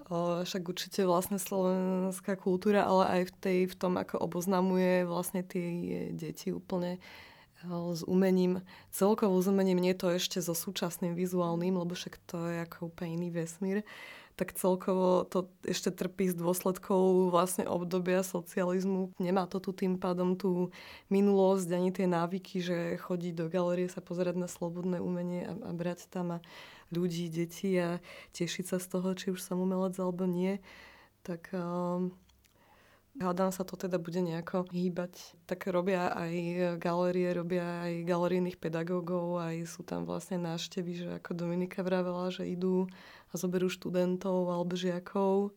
Však 0.09 0.65
určite 0.65 1.05
vlastne 1.05 1.37
slovenská 1.37 2.33
kultúra, 2.33 2.81
ale 2.81 3.03
aj 3.05 3.21
v, 3.29 3.33
tej, 3.37 3.59
v 3.69 3.75
tom, 3.77 3.93
ako 3.93 4.17
oboznamuje 4.17 5.05
vlastne 5.05 5.45
tie 5.45 6.09
deti 6.17 6.49
úplne 6.49 6.97
s 7.67 8.01
umením, 8.07 8.63
celkovo 8.89 9.37
s 9.37 9.47
umením, 9.51 9.83
nie 9.83 9.93
to 9.93 10.09
ešte 10.15 10.39
so 10.39 10.55
súčasným 10.55 11.13
vizuálnym, 11.13 11.75
lebo 11.75 11.91
však 11.91 12.15
to 12.25 12.37
je 12.47 12.57
ako 12.63 12.89
úplne 12.89 13.19
iný 13.19 13.29
vesmír, 13.35 13.83
tak 14.39 14.55
celkovo 14.55 15.27
to 15.27 15.51
ešte 15.67 15.91
trpí 15.91 16.31
z 16.31 16.39
dôsledkov 16.39 17.27
vlastne 17.27 17.67
obdobia 17.67 18.23
socializmu. 18.23 19.11
Nemá 19.19 19.43
to 19.51 19.59
tu 19.59 19.75
tým 19.75 19.99
pádom 19.99 20.39
tú 20.39 20.71
minulosť, 21.11 21.67
ani 21.75 21.91
tie 21.91 22.07
návyky, 22.07 22.63
že 22.63 22.77
chodiť 23.03 23.35
do 23.35 23.51
galerie, 23.51 23.91
sa 23.91 23.99
pozerať 23.99 24.39
na 24.39 24.47
slobodné 24.47 25.03
umenie 25.03 25.43
a, 25.43 25.53
a 25.59 25.71
brať 25.75 26.07
tam 26.07 26.39
a 26.39 26.43
ľudí, 26.93 27.29
detí 27.29 27.73
a 27.77 28.01
tešiť 28.33 28.65
sa 28.65 28.77
z 28.77 28.87
toho, 28.89 29.09
či 29.13 29.31
už 29.33 29.39
som 29.41 29.61
umelec 29.61 29.97
alebo 29.97 30.25
nie, 30.25 30.57
tak 31.21 31.49
um, 31.53 32.13
hádam 33.17 33.51
sa 33.51 33.67
to 33.67 33.75
teda 33.75 33.99
bude 33.99 34.21
nejako 34.21 34.69
hýbať. 34.71 35.35
Tak 35.45 35.67
robia 35.69 36.09
aj 36.13 36.33
galerie, 36.79 37.33
robia 37.35 37.85
aj 37.85 37.93
galerijných 38.07 38.57
pedagógov, 38.57 39.43
aj 39.43 39.67
sú 39.67 39.81
tam 39.83 40.07
vlastne 40.07 40.39
návštevy, 40.39 40.91
že 40.95 41.07
ako 41.19 41.35
Dominika 41.35 41.83
vravela, 41.83 42.31
že 42.31 42.47
idú 42.47 42.87
a 43.29 43.33
zoberú 43.35 43.67
študentov 43.67 44.49
alebo 44.49 44.73
žiakov. 44.77 45.53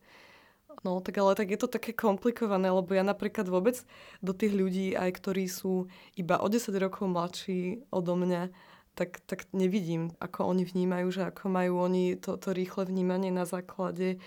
No 0.80 1.04
tak 1.04 1.20
ale 1.20 1.36
tak 1.36 1.52
je 1.52 1.60
to 1.60 1.68
také 1.68 1.92
komplikované, 1.92 2.72
lebo 2.72 2.96
ja 2.96 3.04
napríklad 3.04 3.44
vôbec 3.44 3.76
do 4.24 4.32
tých 4.32 4.56
ľudí, 4.56 4.96
aj 4.96 5.20
ktorí 5.20 5.44
sú 5.44 5.92
iba 6.16 6.40
o 6.40 6.48
10 6.48 6.72
rokov 6.80 7.12
mladší 7.12 7.84
odo 7.92 8.16
mňa, 8.16 8.48
tak, 8.94 9.24
tak 9.24 9.48
nevidím, 9.57 10.12
ako 10.20 10.52
oni 10.52 10.68
vnímajú, 10.68 11.09
že 11.09 11.22
ako 11.28 11.48
majú 11.48 11.81
oni 11.81 12.20
to, 12.20 12.37
to 12.37 12.52
rýchle 12.52 12.85
vnímanie 12.85 13.33
na 13.33 13.48
základe 13.48 14.20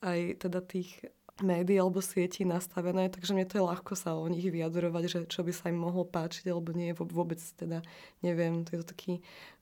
aj 0.00 0.40
teda 0.40 0.60
tých 0.64 1.04
médií 1.44 1.76
alebo 1.76 2.00
sietí 2.00 2.48
nastavené, 2.48 3.12
takže 3.12 3.36
mne 3.36 3.44
to 3.44 3.60
je 3.60 3.68
ľahko 3.68 3.92
sa 3.92 4.16
o 4.16 4.24
nich 4.24 4.48
vyjadrovať, 4.48 5.04
že 5.04 5.18
čo 5.28 5.44
by 5.44 5.52
sa 5.52 5.68
im 5.68 5.76
mohlo 5.76 6.08
páčiť 6.08 6.48
alebo 6.48 6.72
nie, 6.72 6.96
vôbec 6.96 7.36
teda 7.60 7.84
neviem, 8.24 8.64
to 8.64 8.72
je 8.72 8.80
to 8.80 8.86
taký 8.88 9.12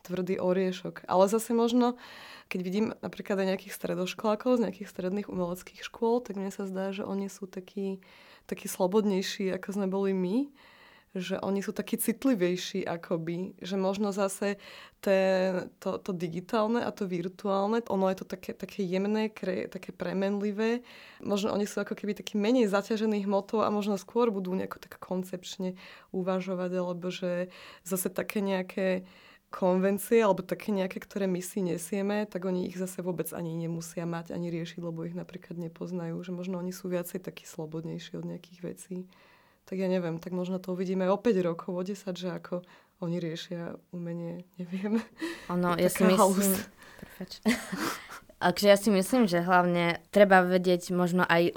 tvrdý 0.07 0.39
oriešok. 0.39 1.03
Ale 1.11 1.27
zase 1.27 1.51
možno, 1.51 1.99
keď 2.47 2.61
vidím 2.63 2.87
napríklad 3.03 3.43
aj 3.43 3.49
nejakých 3.59 3.75
stredoškolákov 3.75 4.63
z 4.63 4.71
nejakých 4.71 4.91
stredných 4.91 5.27
umeleckých 5.27 5.83
škôl, 5.83 6.23
tak 6.23 6.39
mne 6.39 6.55
sa 6.55 6.63
zdá, 6.71 6.95
že 6.95 7.03
oni 7.03 7.27
sú 7.27 7.51
takí, 7.51 7.99
takí 8.47 8.71
slobodnejší, 8.71 9.51
ako 9.51 9.69
sme 9.75 9.91
boli 9.91 10.15
my 10.15 10.55
že 11.15 11.39
oni 11.39 11.63
sú 11.63 11.71
takí 11.71 11.95
citlivejší 11.95 12.83
akoby, 12.83 13.55
že 13.63 13.79
možno 13.79 14.11
zase 14.11 14.59
ten, 14.99 15.71
to, 15.79 16.03
to 16.03 16.11
digitálne 16.11 16.83
a 16.83 16.91
to 16.91 17.07
virtuálne, 17.07 17.79
ono 17.87 18.11
je 18.11 18.19
to 18.19 18.27
také, 18.27 18.51
také 18.51 18.83
jemné, 18.83 19.31
kre, 19.31 19.71
také 19.71 19.95
premenlivé. 19.95 20.83
Možno 21.23 21.55
oni 21.55 21.71
sú 21.71 21.87
ako 21.87 21.95
keby 21.95 22.19
taký 22.19 22.35
menej 22.35 22.67
zaťažení 22.67 23.23
hmotou 23.23 23.63
a 23.63 23.71
možno 23.71 23.95
skôr 23.95 24.35
budú 24.35 24.51
nejako 24.59 24.83
tak 24.83 24.99
koncepčne 24.99 25.79
uvažovať, 26.11 26.71
alebo 26.75 27.15
že 27.15 27.55
zase 27.87 28.11
také 28.11 28.43
nejaké 28.43 29.07
konvencie 29.55 30.19
alebo 30.19 30.43
také 30.43 30.75
nejaké, 30.75 30.99
ktoré 30.99 31.31
my 31.31 31.39
si 31.39 31.63
nesieme, 31.63 32.27
tak 32.27 32.43
oni 32.43 32.67
ich 32.67 32.75
zase 32.75 33.07
vôbec 33.07 33.31
ani 33.31 33.55
nemusia 33.55 34.03
mať, 34.03 34.35
ani 34.35 34.51
riešiť, 34.51 34.83
lebo 34.83 35.07
ich 35.07 35.15
napríklad 35.15 35.55
nepoznajú. 35.55 36.19
Že 36.27 36.33
možno 36.35 36.59
oni 36.59 36.75
sú 36.75 36.91
viacej 36.91 37.23
takí 37.23 37.47
slobodnejší 37.47 38.19
od 38.19 38.27
nejakých 38.27 38.61
vecí 38.67 39.07
tak 39.65 39.77
ja 39.81 39.89
neviem, 39.89 40.21
tak 40.21 40.37
možno 40.37 40.61
to 40.61 40.77
uvidíme 40.77 41.09
o 41.09 41.17
5 41.17 41.41
rokov, 41.41 41.73
o 41.73 41.83
10, 41.83 42.13
že 42.13 42.29
ako 42.29 42.65
oni 43.01 43.17
riešia 43.21 43.77
umenie, 43.93 44.45
neviem. 44.61 45.01
Ono, 45.51 45.77
ja 45.77 45.91
si 45.91 46.05
myslím... 46.05 46.53
Takže 48.41 48.67
ja 48.71 48.77
si 48.77 48.89
myslím, 48.93 49.25
že 49.29 49.45
hlavne 49.45 50.05
treba 50.13 50.45
vedieť 50.45 50.93
možno 50.93 51.25
aj, 51.25 51.57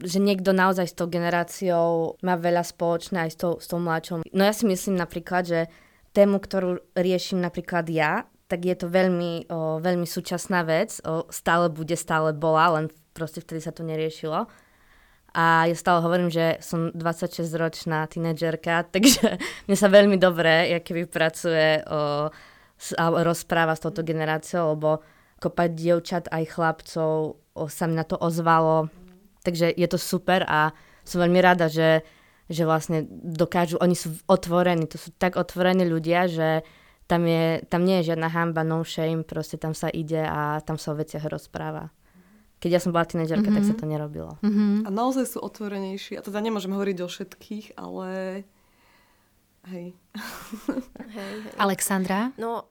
že 0.00 0.18
niekto 0.20 0.52
naozaj 0.52 0.86
s 0.88 0.96
tou 0.96 1.08
generáciou 1.08 2.16
má 2.24 2.36
veľa 2.36 2.64
spoločné 2.64 3.28
aj 3.28 3.30
s 3.32 3.36
tou, 3.36 3.52
s 3.60 3.66
tou 3.68 3.80
mladšou. 3.80 4.24
No 4.32 4.42
ja 4.44 4.52
si 4.52 4.64
myslím 4.68 4.96
napríklad, 4.96 5.44
že 5.44 5.60
tému, 6.12 6.40
ktorú 6.40 6.80
riešim 6.96 7.40
napríklad 7.40 7.86
ja, 7.88 8.24
tak 8.50 8.66
je 8.66 8.74
to 8.74 8.90
veľmi, 8.90 9.46
o, 9.46 9.78
veľmi 9.78 10.06
súčasná 10.10 10.66
vec. 10.66 10.98
O, 11.06 11.30
stále 11.30 11.70
bude, 11.70 11.94
stále 11.94 12.34
bola, 12.34 12.82
len 12.82 12.90
proste 13.14 13.38
vtedy 13.38 13.62
sa 13.62 13.70
to 13.70 13.86
neriešilo. 13.86 14.50
A 15.30 15.70
ja 15.70 15.76
stále 15.78 16.02
hovorím, 16.02 16.26
že 16.26 16.58
som 16.58 16.90
26-ročná 16.90 18.10
tínedžerka, 18.10 18.86
takže 18.94 19.38
mne 19.70 19.76
sa 19.78 19.88
veľmi 19.90 20.16
dobre, 20.18 20.82
keby 20.82 21.06
pracuje 21.06 21.82
o, 21.86 22.28
a 22.96 23.04
rozpráva 23.22 23.76
s 23.76 23.84
touto 23.84 24.02
generáciou, 24.02 24.74
lebo 24.74 25.04
kopať 25.40 25.70
dievčat 25.72 26.24
aj 26.28 26.44
chlapcov 26.50 27.38
o, 27.54 27.64
sa 27.70 27.86
mi 27.86 27.94
na 27.94 28.04
to 28.04 28.18
ozvalo. 28.18 28.90
Takže 29.40 29.72
je 29.72 29.88
to 29.88 29.96
super 29.96 30.44
a 30.44 30.74
som 31.06 31.22
veľmi 31.22 31.40
rada, 31.40 31.70
že, 31.70 32.04
že 32.50 32.68
vlastne 32.68 33.08
dokážu, 33.10 33.80
oni 33.80 33.96
sú 33.96 34.12
otvorení, 34.28 34.84
to 34.84 35.00
sú 35.00 35.14
tak 35.16 35.40
otvorení 35.40 35.88
ľudia, 35.88 36.28
že 36.28 36.60
tam, 37.08 37.24
je, 37.26 37.64
tam 37.66 37.82
nie 37.82 38.02
je 38.02 38.12
žiadna 38.12 38.28
hamba, 38.30 38.62
no 38.62 38.84
shame, 38.84 39.24
proste 39.24 39.56
tam 39.56 39.72
sa 39.74 39.88
ide 39.90 40.20
a 40.22 40.60
tam 40.62 40.76
sa 40.76 40.92
o 40.92 40.98
veciach 40.98 41.26
rozpráva 41.26 41.90
keď 42.60 42.70
ja 42.76 42.80
som 42.80 42.92
bola 42.92 43.08
tínedžerka, 43.08 43.48
mm-hmm. 43.48 43.56
tak 43.56 43.68
sa 43.68 43.74
mhm. 43.74 43.80
to 43.80 43.86
nerobilo. 43.88 44.32
Mm-hmm. 44.44 44.72
A 44.84 44.88
naozaj 44.92 45.24
sú 45.32 45.38
otvorenejší. 45.40 46.20
A 46.20 46.24
teda 46.24 46.44
nemôžem 46.44 46.70
hovoriť 46.70 46.98
o 47.00 47.08
všetkých, 47.08 47.66
ale 47.80 48.08
hej. 49.72 49.96
hej, 51.16 51.34
hej. 51.40 51.56
Alexandra? 51.56 52.36
No, 52.36 52.68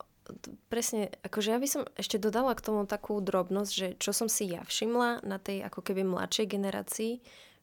presne, 0.70 1.10
akože 1.26 1.50
ja 1.50 1.58
by 1.58 1.68
som 1.68 1.84
ešte 1.98 2.22
dodala 2.22 2.54
k 2.54 2.62
tomu 2.62 2.86
takú 2.86 3.18
drobnosť, 3.18 3.72
že 3.74 3.88
čo 3.98 4.14
som 4.14 4.30
si 4.30 4.54
ja 4.54 4.62
všimla 4.62 5.26
na 5.26 5.42
tej 5.42 5.66
ako 5.66 5.82
keby 5.82 6.06
mladšej 6.06 6.46
generácii, 6.46 7.14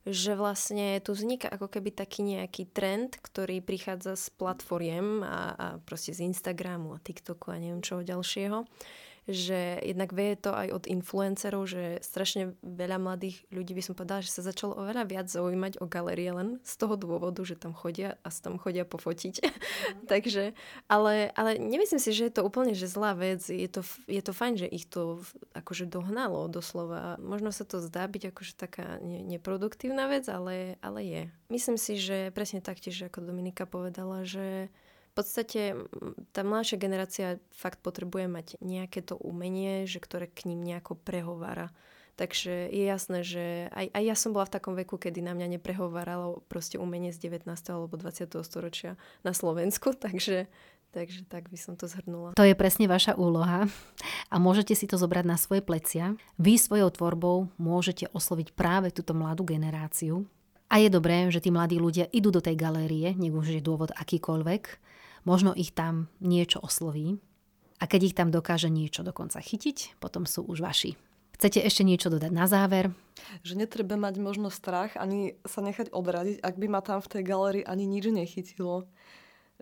že 0.07 0.39
vlastne 0.39 1.03
tu 1.03 1.19
vzniká 1.19 1.51
ako 1.51 1.67
keby 1.67 1.91
taký 1.91 2.23
nejaký 2.23 2.71
trend, 2.71 3.19
ktorý 3.19 3.59
prichádza 3.59 4.15
z 4.15 4.31
platformiem 4.39 5.23
a, 5.27 5.39
a 5.55 5.67
proste 5.83 6.15
z 6.15 6.27
Instagramu 6.31 6.95
a 6.95 7.03
TikToku 7.03 7.51
a 7.51 7.59
neviem 7.59 7.83
čoho 7.83 8.07
ďalšieho 8.07 8.67
že 9.27 9.83
jednak 9.83 10.15
vie 10.15 10.39
to 10.39 10.55
aj 10.55 10.71
od 10.71 10.85
influencerov, 10.87 11.67
že 11.67 11.99
strašne 11.99 12.55
veľa 12.63 13.03
mladých 13.03 13.43
ľudí 13.51 13.75
by 13.75 13.83
som 13.83 13.99
povedala, 13.99 14.23
že 14.23 14.31
sa 14.31 14.47
začalo 14.47 14.79
oveľa 14.79 15.03
viac 15.03 15.27
zaujímať 15.27 15.83
o 15.83 15.91
galerie 15.91 16.31
len 16.31 16.63
z 16.63 16.75
toho 16.79 16.95
dôvodu, 16.95 17.43
že 17.43 17.59
tam 17.59 17.75
chodia 17.75 18.23
a 18.23 18.31
tam 18.31 18.55
chodia 18.63 18.87
pofotiť. 18.87 19.35
Mm. 19.43 19.51
Takže, 20.13 20.55
ale, 20.87 21.35
ale 21.35 21.59
nemyslím 21.59 21.99
si, 21.99 22.15
že 22.15 22.31
je 22.31 22.35
to 22.39 22.47
úplne 22.47 22.79
že 22.79 22.87
zlá 22.87 23.19
vec. 23.19 23.43
Je 23.51 23.67
to, 23.67 23.83
je 24.07 24.23
to 24.23 24.31
fajn, 24.31 24.63
že 24.63 24.71
ich 24.71 24.87
to 24.87 25.19
akože 25.59 25.91
dohnalo 25.91 26.47
doslova. 26.47 27.19
Možno 27.19 27.51
sa 27.51 27.67
to 27.67 27.83
zdá 27.83 28.07
byť 28.07 28.31
akože 28.31 28.55
taká 28.55 29.03
ne, 29.03 29.27
neproduktívna 29.27 30.07
vec, 30.07 30.31
ale, 30.31 30.79
ale 30.79 31.01
je. 31.03 31.23
Myslím 31.51 31.79
si, 31.83 31.99
že 31.99 32.31
presne 32.31 32.63
taktiež, 32.63 33.11
ako 33.11 33.27
Dominika 33.27 33.67
povedala, 33.67 34.23
že 34.23 34.71
podstate 35.17 35.61
tá 36.37 36.45
mladšia 36.45 36.77
generácia 36.77 37.29
fakt 37.49 37.81
potrebuje 37.81 38.29
mať 38.29 38.47
nejaké 38.61 39.01
to 39.01 39.17
umenie, 39.17 39.89
že 39.89 39.97
ktoré 39.99 40.29
k 40.29 40.53
ním 40.53 40.61
nejako 40.61 41.01
prehovára. 41.01 41.73
Takže 42.17 42.73
je 42.73 42.85
jasné, 42.89 43.21
že 43.21 43.69
aj, 43.77 43.93
aj 43.93 44.03
ja 44.05 44.17
som 44.17 44.33
bola 44.33 44.49
v 44.49 44.55
takom 44.57 44.73
veku, 44.73 44.97
kedy 44.97 45.21
na 45.21 45.37
mňa 45.37 45.61
neprehováralo 45.61 46.41
proste 46.49 46.81
umenie 46.81 47.13
z 47.13 47.29
19. 47.29 47.45
alebo 47.69 47.93
20. 48.01 48.41
storočia 48.41 48.97
na 49.21 49.37
Slovensku, 49.37 49.93
takže, 50.05 50.49
takže 50.97 51.29
tak 51.29 51.53
by 51.53 51.59
som 51.61 51.77
to 51.77 51.85
zhrnula. 51.89 52.33
To 52.41 52.45
je 52.45 52.57
presne 52.57 52.89
vaša 52.89 53.21
úloha 53.21 53.69
a 54.33 54.37
môžete 54.41 54.73
si 54.73 54.89
to 54.89 54.97
zobrať 54.97 55.25
na 55.29 55.37
svoje 55.37 55.61
plecia. 55.61 56.17
Vy 56.41 56.57
svojou 56.57 56.89
tvorbou 56.89 57.53
môžete 57.61 58.09
osloviť 58.17 58.57
práve 58.57 58.89
túto 58.97 59.13
mladú 59.13 59.45
generáciu 59.45 60.25
A 60.67 60.83
je 60.83 60.91
dobré, 60.91 61.31
že 61.31 61.39
tí 61.39 61.55
mladí 61.55 61.79
ľudia 61.79 62.11
idú 62.11 62.35
do 62.35 62.43
tej 62.43 62.59
galérie, 62.59 63.15
nech 63.15 63.31
už 63.31 63.55
je 63.55 63.63
dôvod 63.63 63.95
akýkoľvek, 63.95 64.63
možno 65.23 65.55
ich 65.55 65.71
tam 65.71 66.11
niečo 66.19 66.59
osloví 66.59 67.23
a 67.79 67.87
keď 67.87 68.01
ich 68.03 68.17
tam 68.19 68.35
dokáže 68.35 68.67
niečo 68.67 69.07
dokonca 69.07 69.39
chytiť, 69.39 70.01
potom 70.03 70.27
sú 70.27 70.43
už 70.43 70.65
vaši. 70.65 70.99
Chcete 71.37 71.61
ešte 71.61 71.85
niečo 71.85 72.09
dodať 72.09 72.33
na 72.33 72.49
záver? 72.49 72.91
Že 73.45 73.69
netreba 73.69 74.01
mať 74.01 74.17
možno 74.19 74.49
strach 74.49 74.97
ani 74.97 75.37
sa 75.45 75.61
nechať 75.61 75.93
odradiť, 75.93 76.41
ak 76.41 76.55
by 76.57 76.67
ma 76.67 76.81
tam 76.81 77.05
v 77.05 77.11
tej 77.13 77.23
galérii 77.23 77.65
ani 77.69 77.85
nič 77.85 78.09
nechytilo 78.09 78.89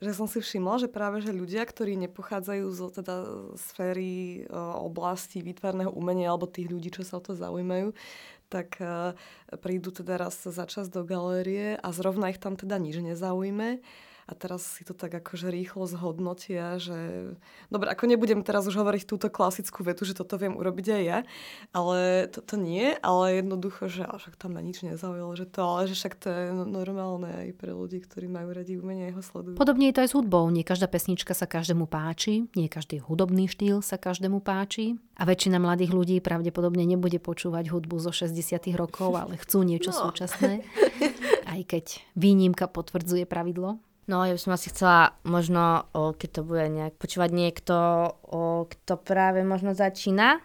že 0.02 0.10
som 0.10 0.26
si 0.26 0.42
všimla, 0.42 0.82
že 0.82 0.88
práve 0.90 1.22
že 1.22 1.30
ľudia, 1.30 1.62
ktorí 1.62 1.94
nepochádzajú 1.94 2.66
zo 2.74 2.90
teda 2.90 3.14
sféry 3.54 4.42
e, 4.42 4.50
oblasti 4.82 5.38
výtvarného 5.38 5.94
umenia 5.94 6.34
alebo 6.34 6.50
tých 6.50 6.66
ľudí, 6.66 6.90
čo 6.90 7.06
sa 7.06 7.22
o 7.22 7.22
to 7.22 7.38
zaujímajú, 7.38 7.94
tak 8.48 8.80
e, 8.80 9.14
prídu 9.60 9.90
teda 9.90 10.16
raz 10.16 10.44
za 10.44 10.64
čas 10.66 10.88
do 10.88 11.04
galérie 11.04 11.76
a 11.78 11.88
zrovna 11.92 12.30
ich 12.30 12.38
tam 12.38 12.56
teda 12.56 12.78
nič 12.78 13.00
nezaujme 13.00 13.80
a 14.24 14.32
teraz 14.32 14.64
si 14.64 14.82
to 14.88 14.96
tak 14.96 15.12
akože 15.12 15.52
rýchlo 15.52 15.84
zhodnotia, 15.84 16.80
že... 16.80 17.32
Dobre, 17.68 17.92
ako 17.92 18.08
nebudem 18.08 18.40
teraz 18.40 18.64
už 18.64 18.80
hovoriť 18.80 19.04
túto 19.04 19.28
klasickú 19.28 19.84
vetu, 19.84 20.08
že 20.08 20.16
toto 20.16 20.40
viem 20.40 20.56
urobiť 20.56 20.86
aj 20.96 21.02
ja, 21.04 21.18
ale 21.76 22.30
toto 22.32 22.56
nie, 22.56 22.96
ale 23.04 23.44
jednoducho, 23.44 23.92
že 23.92 24.08
ale 24.08 24.16
však 24.16 24.40
tam 24.40 24.56
ma 24.56 24.64
nič 24.64 24.80
nezaujalo, 24.80 25.36
že 25.36 25.44
to, 25.44 25.60
ale 25.60 25.82
že 25.90 25.94
však 25.94 26.14
to 26.16 26.26
je 26.32 26.42
no, 26.56 26.64
normálne 26.64 27.28
aj 27.28 27.48
pre 27.60 27.76
ľudí, 27.76 28.00
ktorí 28.00 28.24
majú 28.32 28.56
radi 28.56 28.80
umenie 28.80 29.12
ho 29.12 29.20
sledujú. 29.20 29.60
Podobne 29.60 29.92
je 29.92 29.94
to 30.00 30.02
aj 30.04 30.08
s 30.08 30.16
hudbou. 30.16 30.48
Nie 30.48 30.64
každá 30.64 30.88
pesnička 30.88 31.36
sa 31.36 31.44
každému 31.44 31.84
páči, 31.84 32.48
nie 32.56 32.72
každý 32.72 33.04
hudobný 33.04 33.44
štýl 33.50 33.84
sa 33.84 34.00
každému 34.00 34.40
páči 34.40 34.96
a 35.20 35.22
väčšina 35.28 35.60
mladých 35.60 35.92
ľudí 35.92 36.16
pravdepodobne 36.24 36.82
nebude 36.82 37.20
počúvať 37.20 37.70
hudbu 37.70 38.00
zo 38.00 38.10
60 38.10 38.34
rokov, 38.74 39.14
ale 39.14 39.38
chcú 39.38 39.62
niečo 39.62 39.94
no. 39.94 40.08
súčasné. 40.08 40.64
Aj 41.54 41.60
keď 41.62 42.02
výnimka 42.18 42.66
potvrdzuje 42.66 43.28
pravidlo. 43.28 43.78
No, 44.04 44.20
ja 44.20 44.36
by 44.36 44.40
som 44.40 44.52
asi 44.52 44.68
chcela 44.68 45.16
možno, 45.24 45.88
o, 45.96 46.12
keď 46.12 46.28
to 46.28 46.42
bude 46.44 46.68
nejak 46.68 47.00
počúvať 47.00 47.30
niekto, 47.32 47.76
o, 48.20 48.68
kto 48.68 49.00
práve 49.00 49.40
možno 49.40 49.72
začína, 49.72 50.44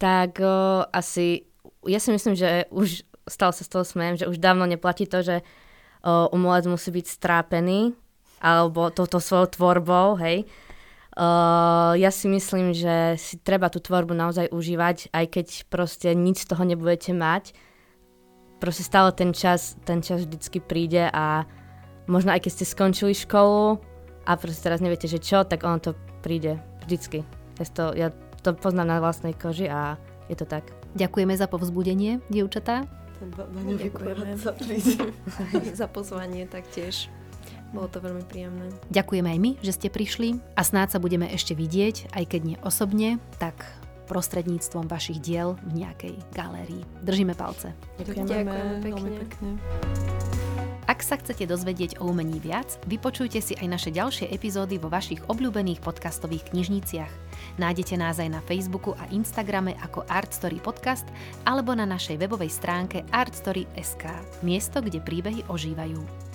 tak 0.00 0.40
o, 0.40 0.88
asi, 0.88 1.44
ja 1.84 2.00
si 2.00 2.16
myslím, 2.16 2.32
že 2.32 2.64
už 2.72 3.04
stále 3.28 3.52
sa 3.52 3.60
z 3.60 3.70
toho 3.76 3.84
smejem, 3.84 4.24
že 4.24 4.28
už 4.32 4.40
dávno 4.40 4.64
neplatí 4.64 5.04
to, 5.04 5.20
že 5.20 5.36
o, 6.00 6.32
umelec 6.32 6.64
musí 6.64 6.88
byť 6.88 7.06
strápený, 7.12 7.92
alebo 8.40 8.88
touto 8.88 9.20
svojou 9.20 9.52
tvorbou, 9.52 10.16
hej. 10.16 10.48
O, 11.12 11.28
ja 11.92 12.08
si 12.08 12.24
myslím, 12.32 12.72
že 12.72 13.20
si 13.20 13.36
treba 13.36 13.68
tú 13.68 13.84
tvorbu 13.84 14.16
naozaj 14.16 14.48
užívať, 14.48 15.12
aj 15.12 15.26
keď 15.28 15.46
proste 15.68 16.08
nič 16.16 16.48
z 16.48 16.56
toho 16.56 16.64
nebudete 16.64 17.12
mať. 17.12 17.52
Proste 18.64 18.80
stále 18.80 19.12
ten 19.12 19.36
čas, 19.36 19.76
ten 19.84 20.00
čas 20.00 20.24
vždycky 20.24 20.64
príde 20.64 21.12
a 21.12 21.44
možno 22.06 22.34
aj 22.34 22.46
keď 22.46 22.52
ste 22.52 22.66
skončili 22.66 23.12
školu 23.14 23.78
a 24.26 24.30
proste 24.34 24.66
teraz 24.66 24.82
neviete, 24.82 25.06
že 25.06 25.22
čo, 25.22 25.46
tak 25.46 25.62
ono 25.62 25.78
to 25.78 25.92
príde 26.22 26.58
vždycky. 26.86 27.22
Ja 27.58 27.64
to, 27.70 27.84
ja 27.94 28.08
to 28.42 28.54
poznám 28.54 28.98
na 28.98 28.98
vlastnej 28.98 29.34
koži 29.34 29.70
a 29.70 29.98
je 30.26 30.34
to 30.38 30.46
tak. 30.46 30.66
Ďakujeme 30.98 31.34
za 31.36 31.46
povzbudenie, 31.46 32.24
dievčatá. 32.30 32.86
Ďakujeme 33.20 34.34
za 35.80 35.86
pozvanie 35.86 36.46
taktiež. 36.48 37.08
Bolo 37.74 37.90
to 37.90 37.98
veľmi 37.98 38.22
príjemné. 38.24 38.70
Ďakujeme 38.94 39.26
aj 39.26 39.38
my, 39.42 39.50
že 39.60 39.74
ste 39.74 39.88
prišli 39.90 40.38
a 40.54 40.62
snáď 40.62 40.96
sa 40.96 40.98
budeme 41.02 41.26
ešte 41.28 41.52
vidieť, 41.52 42.14
aj 42.14 42.24
keď 42.30 42.40
nie 42.46 42.56
osobne, 42.62 43.18
tak 43.42 43.58
prostredníctvom 44.06 44.86
vašich 44.86 45.18
diel 45.18 45.58
v 45.66 45.82
nejakej 45.82 46.14
galérii. 46.30 46.86
Držíme 47.02 47.34
palce. 47.34 47.74
Ďakujeme, 47.98 48.30
Ďakujeme 48.30 48.78
pekne. 48.86 49.10
pekne. 49.26 50.45
Ak 50.86 51.02
sa 51.02 51.18
chcete 51.18 51.50
dozvedieť 51.50 51.98
o 51.98 52.06
umení 52.06 52.38
viac, 52.38 52.78
vypočujte 52.86 53.42
si 53.42 53.58
aj 53.58 53.66
naše 53.66 53.90
ďalšie 53.90 54.30
epizódy 54.30 54.78
vo 54.78 54.86
vašich 54.86 55.18
obľúbených 55.26 55.82
podcastových 55.82 56.54
knižniciach. 56.54 57.12
Nájdete 57.58 57.98
nás 57.98 58.22
aj 58.22 58.30
na 58.30 58.40
Facebooku 58.46 58.94
a 58.94 59.10
Instagrame 59.10 59.74
ako 59.82 60.06
Artstory 60.06 60.62
Podcast 60.62 61.10
alebo 61.42 61.74
na 61.74 61.90
našej 61.90 62.22
webovej 62.22 62.54
stránke 62.54 63.02
artstory.sk, 63.10 64.06
miesto, 64.46 64.78
kde 64.78 65.02
príbehy 65.02 65.42
ožívajú. 65.50 66.25